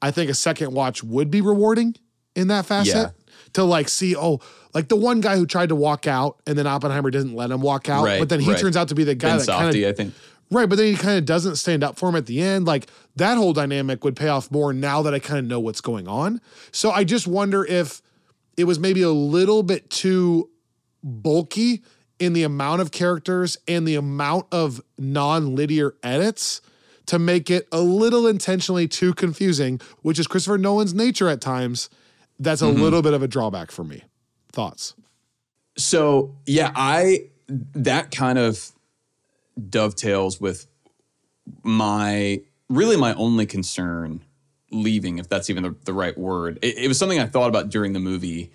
[0.00, 1.94] I think a second watch would be rewarding
[2.34, 3.10] in that facet yeah.
[3.54, 4.40] to like see, oh,
[4.74, 7.60] like the one guy who tried to walk out and then Oppenheimer didn't let him
[7.60, 8.58] walk out, right, but then he right.
[8.58, 10.14] turns out to be the guy ben that kind of I think
[10.50, 12.66] Right, but then he kind of doesn't stand up for him at the end.
[12.66, 15.80] Like that whole dynamic would pay off more now that I kind of know what's
[15.80, 16.40] going on.
[16.70, 18.00] So I just wonder if
[18.56, 20.48] it was maybe a little bit too
[21.02, 21.82] bulky
[22.18, 26.60] in the amount of characters and the amount of non-linear edits
[27.06, 31.90] to make it a little intentionally too confusing, which is Christopher Nolan's nature at times.
[32.38, 32.82] That's a mm-hmm.
[32.82, 34.02] little bit of a drawback for me.
[34.52, 34.94] Thoughts?
[35.76, 38.72] So yeah, I that kind of
[39.68, 40.66] dovetails with
[41.62, 44.22] my really my only concern
[44.70, 46.58] leaving, if that's even the, the right word.
[46.62, 48.50] It, it was something I thought about during the movie.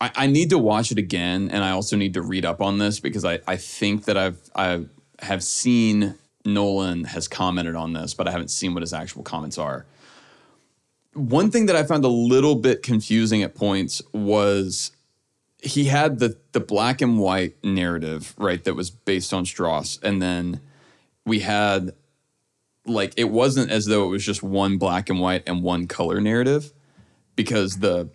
[0.00, 2.78] I, I need to watch it again, and I also need to read up on
[2.78, 4.84] this because I, I think that I've I
[5.20, 6.14] have seen
[6.44, 9.86] Nolan has commented on this, but I haven't seen what his actual comments are.
[11.14, 14.92] One thing that I found a little bit confusing at points was
[15.60, 20.22] he had the the black and white narrative, right, that was based on Strauss, and
[20.22, 20.60] then
[21.24, 21.92] we had
[22.86, 26.20] like it wasn't as though it was just one black and white and one color
[26.20, 26.72] narrative
[27.36, 28.08] because the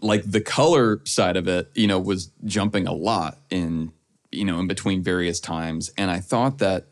[0.00, 3.92] like the color side of it, you know, was jumping a lot in
[4.32, 6.86] you know in between various times, and I thought that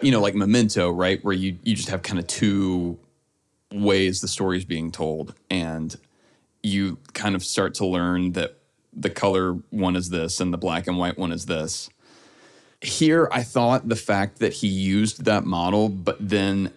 [0.00, 2.98] you know like Memento, right, where you you just have kind of two
[3.72, 5.96] ways the story is being told, and
[6.62, 8.59] you kind of start to learn that
[8.92, 11.90] the color one is this and the black and white one is this.
[12.80, 16.72] Here, I thought the fact that he used that model, but then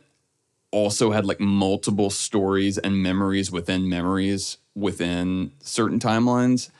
[0.71, 6.71] also had like multiple stories and memories within memories within certain timelines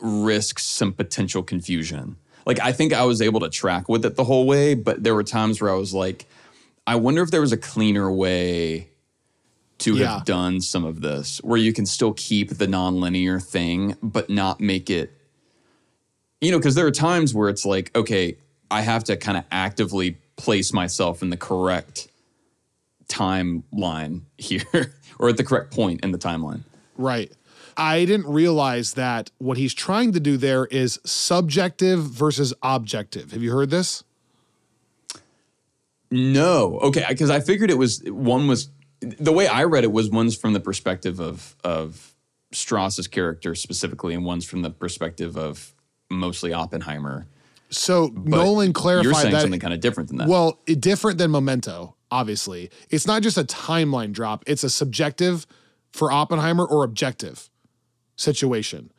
[0.00, 2.16] risks some potential confusion.
[2.46, 5.14] Like, I think I was able to track with it the whole way, but there
[5.14, 6.26] were times where I was like,
[6.86, 8.88] I wonder if there was a cleaner way
[9.78, 10.14] to Yeah.
[10.14, 14.60] have done some of this where you can still keep the nonlinear thing, but not
[14.60, 15.12] make it,
[16.40, 18.36] you know, because there are times where it's like, okay,
[18.70, 22.08] I have to kind of actively place myself in the correct
[23.08, 26.60] timeline here or at the correct point in the timeline.
[26.96, 27.32] Right.
[27.76, 33.30] I didn't realize that what he's trying to do there is subjective versus objective.
[33.30, 34.02] Have you heard this?
[36.10, 36.78] No.
[36.80, 38.68] Okay, because I figured it was one was
[39.00, 42.14] the way I read it was one's from the perspective of of
[42.52, 45.74] Strauss's character specifically, and one's from the perspective of
[46.10, 47.26] mostly Oppenheimer.
[47.70, 50.28] So Nolan clarified You're saying that something kind of different than that.
[50.28, 52.70] Well, it, different than Memento, obviously.
[52.88, 55.46] It's not just a timeline drop, it's a subjective
[55.92, 57.50] for Oppenheimer or objective
[58.16, 58.90] situation.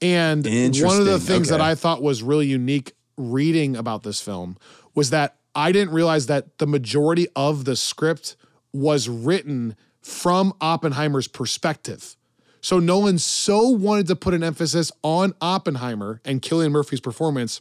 [0.00, 4.56] And one of the things that I thought was really unique reading about this film
[4.94, 8.36] was that I didn't realize that the majority of the script
[8.72, 12.16] was written from Oppenheimer's perspective.
[12.60, 17.60] So Nolan so wanted to put an emphasis on Oppenheimer and Cillian Murphy's performance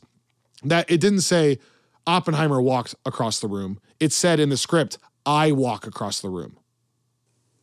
[0.64, 1.60] that it didn't say
[2.08, 3.80] Oppenheimer walked across the room.
[4.00, 6.58] It said in the script, I walk across the room.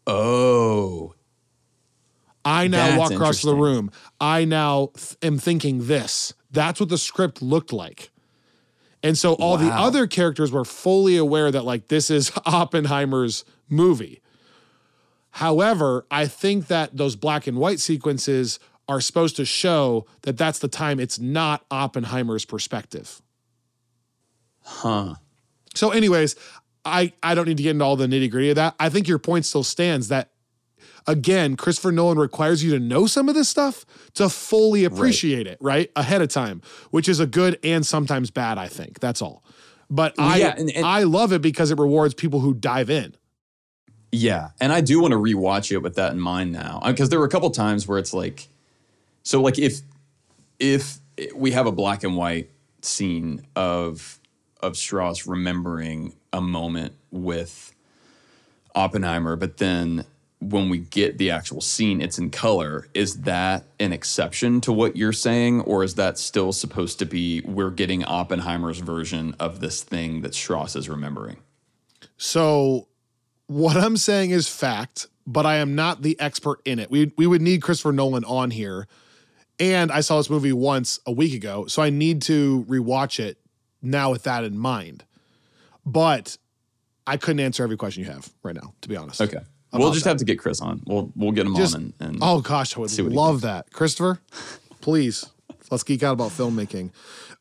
[0.06, 1.14] oh,
[2.44, 3.90] I now That's walk across the room.
[4.20, 6.34] I now th- am thinking this.
[6.50, 8.10] That's what the script looked like.
[9.04, 14.22] And so all the other characters were fully aware that, like, this is Oppenheimer's movie.
[15.32, 20.58] However, I think that those black and white sequences are supposed to show that that's
[20.58, 23.20] the time it's not Oppenheimer's perspective.
[24.62, 25.16] huh.
[25.74, 26.34] So, anyways,
[26.84, 28.74] I I don't need to get into all the nitty gritty of that.
[28.80, 30.30] I think your point still stands that
[31.06, 35.58] again, Christopher Nolan requires you to know some of this stuff to fully appreciate it,
[35.60, 35.90] right?
[35.96, 39.00] Ahead of time, which is a good and sometimes bad, I think.
[39.00, 39.44] That's all.
[39.90, 43.14] But I yeah, and- and- I love it because it rewards people who dive in.
[44.12, 47.08] Yeah, and I do want to rewatch it with that in mind now, uh, because
[47.08, 48.48] there were a couple times where it's like,
[49.24, 49.80] so like if
[50.60, 50.98] if
[51.34, 54.20] we have a black and white scene of
[54.60, 57.72] of Strauss remembering a moment with
[58.74, 60.04] Oppenheimer, but then
[60.50, 62.86] when we get the actual scene, it's in color.
[62.94, 67.40] Is that an exception to what you're saying, or is that still supposed to be
[67.42, 71.38] we're getting Oppenheimer's version of this thing that Strauss is remembering?
[72.16, 72.88] So
[73.46, 76.90] what I'm saying is fact, but I am not the expert in it.
[76.90, 78.86] We we would need Christopher Nolan on here.
[79.60, 83.38] And I saw this movie once a week ago, so I need to rewatch it
[83.80, 85.04] now with that in mind.
[85.86, 86.36] But
[87.06, 89.20] I couldn't answer every question you have right now, to be honest.
[89.20, 89.40] Okay.
[89.78, 90.10] We'll just that.
[90.10, 90.82] have to get Chris on.
[90.86, 93.72] We'll we'll get him Just- on and, and Oh gosh, I would love that.
[93.72, 94.20] Christopher,
[94.80, 95.26] please,
[95.70, 96.90] let's geek out about filmmaking.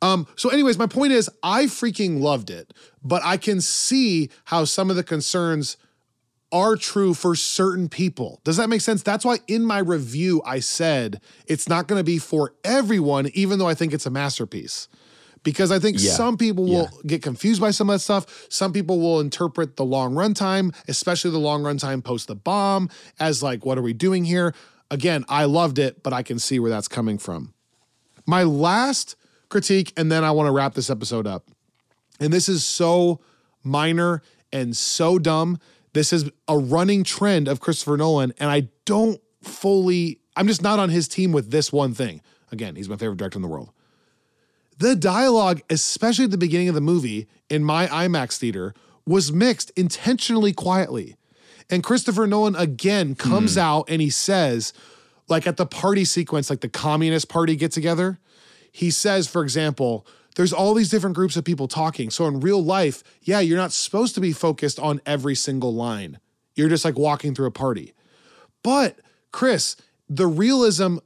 [0.01, 2.73] Um, so, anyways, my point is I freaking loved it,
[3.03, 5.77] but I can see how some of the concerns
[6.51, 8.39] are true for certain people.
[8.43, 9.01] Does that make sense?
[9.01, 13.57] That's why in my review I said it's not going to be for everyone, even
[13.59, 14.87] though I think it's a masterpiece.
[15.43, 16.13] Because I think Yeah.
[16.13, 17.01] some people will Yeah.
[17.05, 18.47] get confused by some of that stuff.
[18.49, 22.89] Some people will interpret the long runtime, especially the long runtime post the bomb,
[23.19, 24.55] as like, what are we doing here?
[24.89, 27.53] Again, I loved it, but I can see where that's coming from.
[28.25, 29.15] My last
[29.49, 31.49] critique, and then I want to wrap this episode up.
[32.19, 33.19] And this is so
[33.63, 34.21] minor
[34.51, 35.57] and so dumb.
[35.93, 40.79] This is a running trend of Christopher Nolan, and I don't fully, I'm just not
[40.79, 42.21] on his team with this one thing.
[42.51, 43.71] Again, he's my favorite director in the world.
[44.83, 48.73] The dialogue, especially at the beginning of the movie in my IMAX theater,
[49.05, 51.15] was mixed intentionally quietly.
[51.69, 53.61] And Christopher Nolan again comes hmm.
[53.61, 54.73] out and he says,
[55.29, 58.19] like at the party sequence, like the Communist Party get together,
[58.73, 60.05] he says, for example,
[60.35, 62.09] there's all these different groups of people talking.
[62.09, 66.19] So in real life, yeah, you're not supposed to be focused on every single line.
[66.55, 67.93] You're just like walking through a party.
[68.63, 68.99] But
[69.31, 69.77] Chris,
[70.09, 70.97] the realism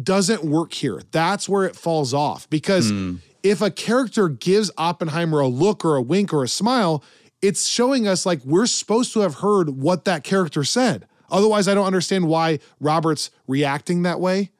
[0.00, 1.00] doesn't work here.
[1.10, 3.16] That's where it falls off because hmm.
[3.42, 7.02] if a character gives Oppenheimer a look or a wink or a smile,
[7.42, 11.06] it's showing us like we're supposed to have heard what that character said.
[11.30, 14.50] Otherwise, I don't understand why Robert's reacting that way.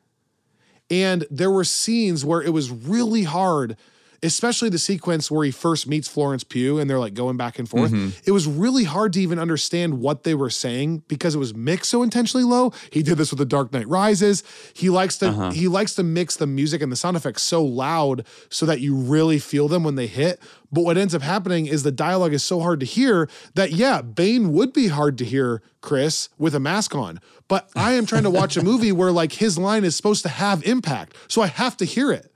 [0.91, 3.77] And there were scenes where it was really hard,
[4.23, 7.69] especially the sequence where he first meets Florence Pugh and they're like going back and
[7.69, 7.93] forth.
[7.93, 8.11] Mm-hmm.
[8.25, 11.91] It was really hard to even understand what they were saying because it was mixed
[11.91, 12.73] so intentionally low.
[12.91, 14.43] He did this with The Dark Knight Rises.
[14.75, 15.51] He likes to uh-huh.
[15.53, 18.97] he likes to mix the music and the sound effects so loud so that you
[18.97, 20.41] really feel them when they hit.
[20.73, 24.03] But what ends up happening is the dialogue is so hard to hear that yeah,
[24.03, 27.21] Bane would be hard to hear, Chris, with a mask on.
[27.49, 30.29] But I am trying to watch a movie where like his line is supposed to
[30.29, 31.17] have impact.
[31.29, 32.33] So I have to hear it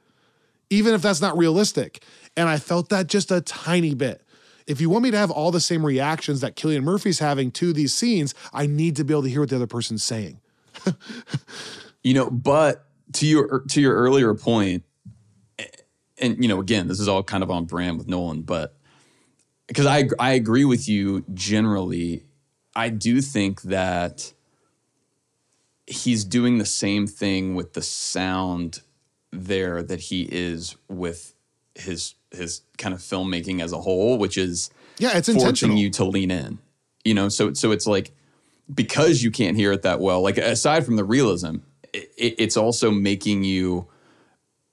[0.70, 2.02] even if that's not realistic.
[2.36, 4.22] And I felt that just a tiny bit.
[4.66, 7.72] If you want me to have all the same reactions that Cillian Murphy's having to
[7.72, 10.40] these scenes, I need to be able to hear what the other person's saying.
[12.02, 14.84] You know, but to your to your earlier point,
[16.18, 18.74] and you know, again, this is all kind of on brand with Nolan, but
[19.66, 22.24] because I I agree with you generally,
[22.74, 24.32] I do think that
[25.86, 28.80] he's doing the same thing with the sound
[29.32, 31.34] there that he is with
[31.74, 35.78] his his kind of filmmaking as a whole, which is Yeah, it's forcing intentional.
[35.78, 36.58] you to lean in.
[37.04, 38.12] You know, so so it's like
[38.72, 40.22] because you can't hear it that well.
[40.22, 41.56] Like aside from the realism,
[41.92, 43.88] it, it's also making you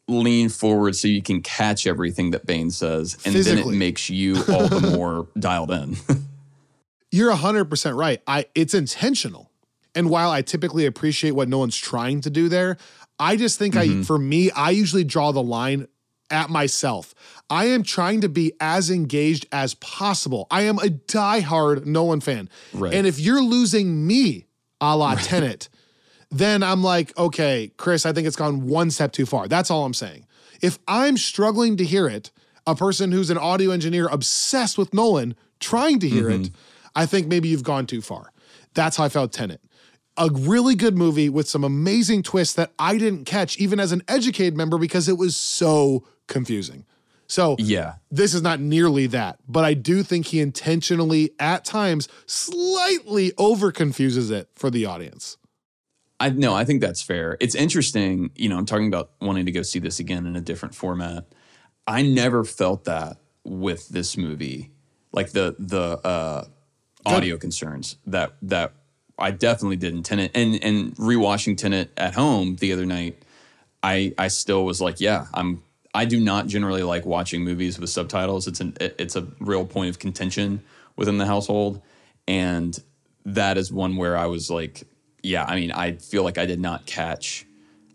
[0.08, 4.38] lean forward so you can catch everything that Bane says, and then it makes you
[4.50, 5.98] all the more dialed in.
[7.12, 8.22] You're 100% right.
[8.28, 9.52] I it's intentional.
[9.96, 12.78] And while I typically appreciate what Nolan's trying to do there,
[13.20, 14.02] I just think I mm-hmm.
[14.04, 15.88] for me, I usually draw the line
[16.30, 17.16] at myself.
[17.50, 20.48] I am trying to be as engaged as possible.
[20.52, 22.50] I am a diehard Nolan fan.
[22.74, 22.94] Right.
[22.94, 24.48] And if you're losing me,
[24.82, 25.70] a la Tenet,
[26.30, 29.48] then I'm like, okay, Chris, I think it's gone one step too far.
[29.48, 30.26] That's all I'm saying.
[30.62, 32.32] If I'm struggling to hear it,
[32.66, 36.56] a person who's an audio engineer obsessed with Nolan trying to hear it, mm-hmm.
[36.96, 38.32] I think maybe you've gone too far.
[38.74, 39.62] That's how I felt Tenet.
[40.18, 44.02] A really good movie with some amazing twists that I didn't catch even as an
[44.08, 46.86] educated member because it was so confusing.
[47.28, 47.96] So yeah.
[48.10, 53.72] this is not nearly that, but I do think he intentionally, at times, slightly over
[53.72, 55.38] confuses it for the audience.
[56.20, 57.38] I no, I think that's fair.
[57.40, 60.42] It's interesting, you know, I'm talking about wanting to go see this again in a
[60.42, 61.26] different format.
[61.86, 64.72] I never felt that with this movie.
[65.12, 66.46] Like the the uh
[67.06, 68.74] audio concerns that that
[69.20, 73.24] I definitely did in Tenet and and rewatching Tenet at home the other night,
[73.82, 75.64] I I still was like, yeah, I'm
[75.94, 78.48] I do not generally like watching movies with subtitles.
[78.48, 80.62] It's an it's a real point of contention
[80.96, 81.82] within the household,
[82.28, 82.78] and
[83.26, 84.84] that is one where I was like,
[85.24, 87.46] yeah, I mean, I feel like I did not catch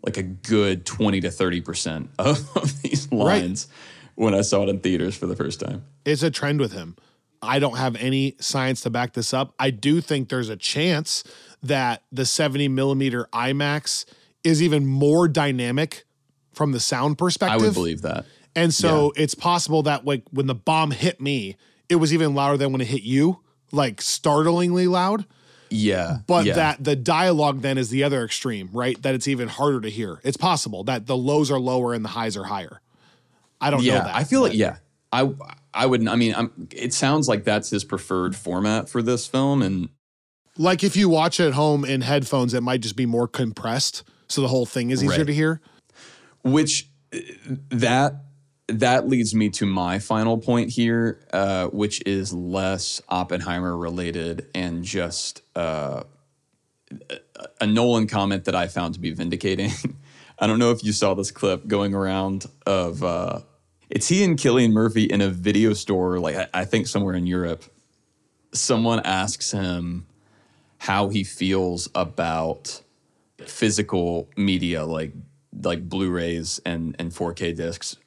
[0.05, 3.67] like a good twenty to thirty percent of these lines
[4.15, 5.85] when I saw it in theaters for the first time.
[6.03, 6.97] It's a trend with him.
[7.43, 9.53] I don't have any science to back this up.
[9.59, 11.23] I do think there's a chance
[11.61, 14.05] that the 70 millimeter IMAX
[14.43, 16.05] is even more dynamic
[16.53, 17.61] from the sound perspective.
[17.61, 18.25] I would believe that.
[18.55, 21.57] And so it's possible that like when the bomb hit me,
[21.89, 23.39] it was even louder than when it hit you,
[23.71, 25.25] like startlingly loud.
[25.69, 26.53] Yeah, But yeah.
[26.53, 29.01] that the dialogue then is the other extreme, right?
[29.01, 30.19] That it's even harder to hear.
[30.23, 32.79] It's possible that the lows are lower and the highs are higher.
[33.59, 34.15] I don't yeah, know that.
[34.15, 34.77] I feel like yeah.
[35.13, 35.29] I
[35.73, 36.09] I wouldn't.
[36.09, 39.89] I mean, I'm, it sounds like that's his preferred format for this film, and
[40.57, 44.03] like if you watch it at home in headphones, it might just be more compressed.
[44.27, 45.27] So the whole thing is easier Right.
[45.27, 45.61] to hear.
[46.43, 46.89] which
[47.69, 48.23] that
[48.67, 54.83] that leads me to my final point here, uh, which is less Oppenheimer related and
[54.83, 56.03] just uh,
[57.09, 57.19] a-
[57.61, 59.71] a Nolan comment that I found to be vindicating.
[60.39, 63.39] I don't know if you saw this clip going around of uh,
[63.89, 67.27] it's he and Cillian Murphy in a video store, like I, I think somewhere in
[67.27, 67.63] Europe.
[68.53, 70.05] Someone asks him
[70.79, 72.81] how he feels about
[73.45, 75.13] physical media like
[75.61, 77.97] like Blu-rays and and 4K discs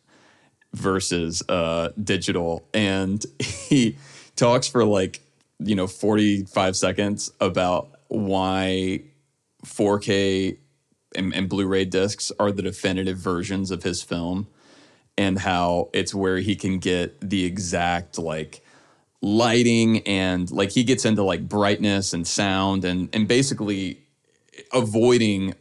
[0.73, 3.97] versus uh, digital, and he
[4.37, 5.21] talks for like
[5.59, 9.03] you know 45 seconds about why
[9.65, 10.59] 4K
[11.15, 14.47] and, and Blu-ray discs are the definitive versions of his film,
[15.19, 18.63] and how it's where he can get the exact like
[19.23, 24.01] lighting and like he gets into like brightness and sound and and basically
[24.73, 25.55] avoiding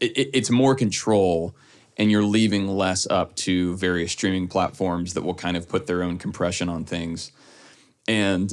[0.00, 1.56] it, it's more control
[1.96, 6.02] and you're leaving less up to various streaming platforms that will kind of put their
[6.02, 7.32] own compression on things.
[8.06, 8.52] And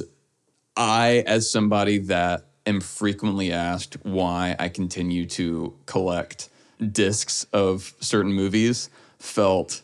[0.76, 6.48] i as somebody that am frequently asked why i continue to collect
[6.90, 9.82] discs of certain movies felt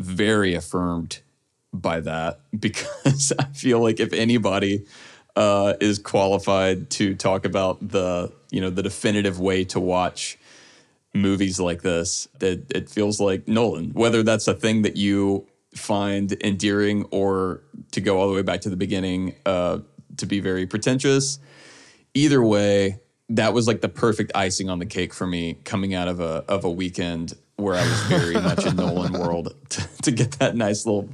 [0.00, 1.20] very affirmed
[1.72, 4.86] by that because I feel like if anybody
[5.36, 10.38] uh, is qualified to talk about the you know the definitive way to watch
[11.14, 13.90] movies like this, that it feels like Nolan.
[13.90, 17.62] Whether that's a thing that you find endearing or
[17.92, 19.78] to go all the way back to the beginning uh,
[20.16, 21.38] to be very pretentious,
[22.14, 26.08] either way, that was like the perfect icing on the cake for me coming out
[26.08, 30.10] of a of a weekend where I was very much in Nolan world to, to
[30.10, 31.08] get that nice little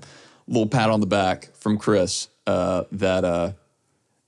[0.47, 3.53] little pat on the back from Chris uh, that uh,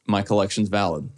[0.06, 1.10] my collection's valid.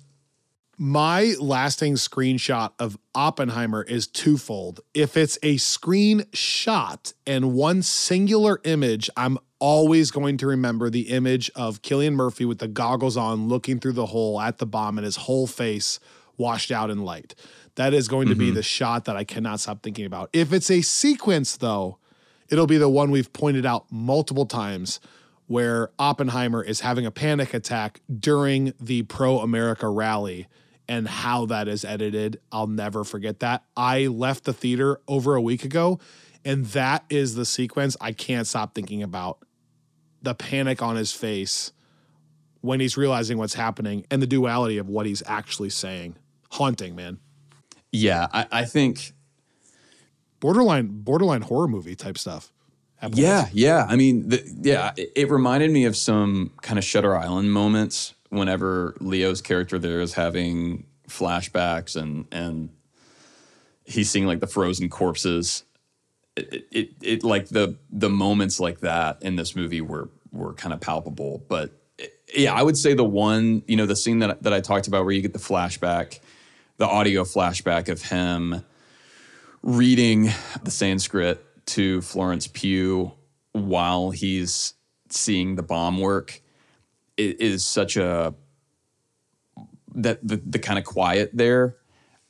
[0.80, 4.80] My lasting screenshot of Oppenheimer is twofold.
[4.94, 11.50] If it's a screenshot and one singular image, I'm always going to remember the image
[11.56, 15.04] of Cillian Murphy with the goggles on, looking through the hole at the bomb and
[15.04, 15.98] his whole face
[16.36, 17.34] washed out in light.
[17.78, 18.40] That is going to mm-hmm.
[18.40, 20.30] be the shot that I cannot stop thinking about.
[20.32, 21.98] If it's a sequence, though,
[22.48, 24.98] it'll be the one we've pointed out multiple times
[25.46, 30.48] where Oppenheimer is having a panic attack during the pro America rally
[30.88, 32.40] and how that is edited.
[32.50, 33.62] I'll never forget that.
[33.76, 36.00] I left the theater over a week ago,
[36.44, 39.38] and that is the sequence I can't stop thinking about.
[40.20, 41.70] The panic on his face
[42.60, 46.16] when he's realizing what's happening and the duality of what he's actually saying.
[46.50, 47.20] Haunting, man.
[47.93, 49.12] Yeah, I, I think
[50.40, 52.52] borderline borderline horror movie type stuff.
[53.12, 53.86] Yeah, yeah.
[53.89, 58.15] I mean, the, yeah, it, it, reminded me of some kind of Shutter Island moments
[58.28, 62.70] whenever Leo's character there is having flashbacks and and
[63.85, 65.65] he's seeing like the frozen corpses.
[66.36, 70.74] It, it, it like the the moments like that in this movie were were kind
[70.74, 71.73] of palpable, but
[72.35, 75.05] yeah, I would say the one, you know, the scene that that I talked about
[75.05, 76.20] where you get the flashback,
[76.78, 78.64] the audio flashback of him
[79.62, 80.30] reading
[80.62, 83.12] the Sanskrit to Florence Pugh
[83.52, 84.74] while he's
[85.10, 86.40] seeing the bomb work.
[87.16, 88.34] It is such a
[89.94, 91.76] that the, the kind of quiet there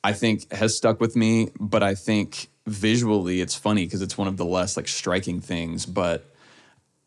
[0.03, 4.27] I think has stuck with me, but I think visually it's funny because it's one
[4.27, 6.33] of the less like striking things, but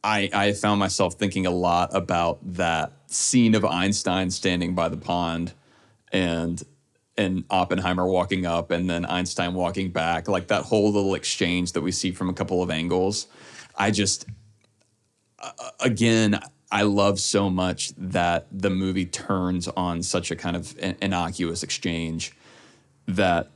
[0.04, 4.96] I I found myself thinking a lot about that scene of Einstein standing by the
[4.96, 5.54] pond
[6.12, 6.62] and
[7.16, 11.82] and Oppenheimer walking up and then Einstein walking back, like that whole little exchange that
[11.82, 13.26] we see from a couple of angles.
[13.76, 14.26] I just,
[15.80, 16.40] again,
[16.70, 22.32] I love so much that the movie turns on such a kind of innocuous exchange
[23.06, 23.50] that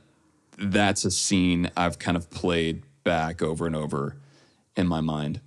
[0.59, 4.17] that's a scene I've kind of played back over and over
[4.75, 5.41] in my mind.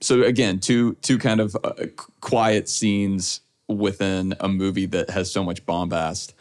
[0.00, 1.74] So again, two two kind of uh,
[2.20, 6.34] quiet scenes within a movie that has so much bombast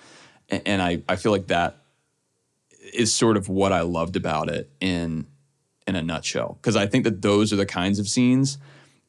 [0.49, 1.77] and I, I feel like that
[2.93, 5.27] is sort of what I loved about it in
[5.85, 6.57] in a nutshell.
[6.61, 8.57] Because I think that those are the kinds of scenes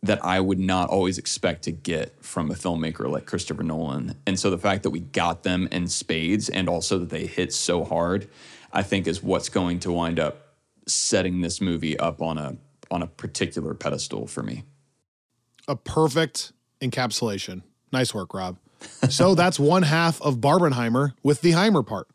[0.03, 4.15] that I would not always expect to get from a filmmaker like Christopher Nolan.
[4.27, 7.53] And so the fact that we got them in spades and also that they hit
[7.53, 8.29] so hard,
[8.73, 10.55] I think is what's going to wind up
[10.87, 12.57] setting this movie up on a
[12.91, 14.65] on a particular pedestal for me.
[15.67, 17.63] A perfect encapsulation.
[17.93, 18.57] Nice work, Rob
[19.09, 22.09] so that's one half of Barbenheimer with the Heimer part.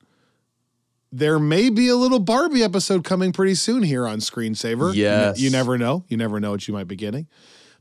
[1.12, 4.96] There may be a little Barbie episode coming pretty soon here on Screensaver.
[4.96, 5.40] Yes.
[5.40, 6.04] You, you never know.
[6.08, 7.28] You never know what you might be getting.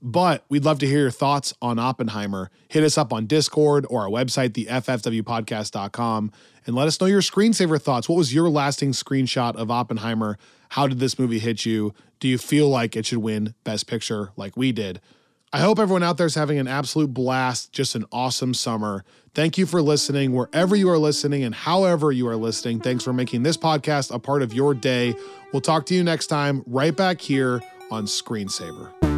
[0.02, 2.50] But we'd love to hear your thoughts on Oppenheimer.
[2.68, 6.32] Hit us up on Discord or our website, theffwpodcast.com,
[6.66, 8.08] and let us know your screensaver thoughts.
[8.08, 10.38] What was your lasting screenshot of Oppenheimer?
[10.70, 11.94] How did this movie hit you?
[12.18, 15.00] Do you feel like it should win Best Picture like we did?
[15.54, 19.04] I hope everyone out there is having an absolute blast, just an awesome summer.
[19.34, 22.80] Thank you for listening wherever you are listening and however you are listening.
[22.80, 25.14] Thanks for making this podcast a part of your day.
[25.52, 27.60] We'll talk to you next time, right back here
[27.90, 29.11] on Screensaver.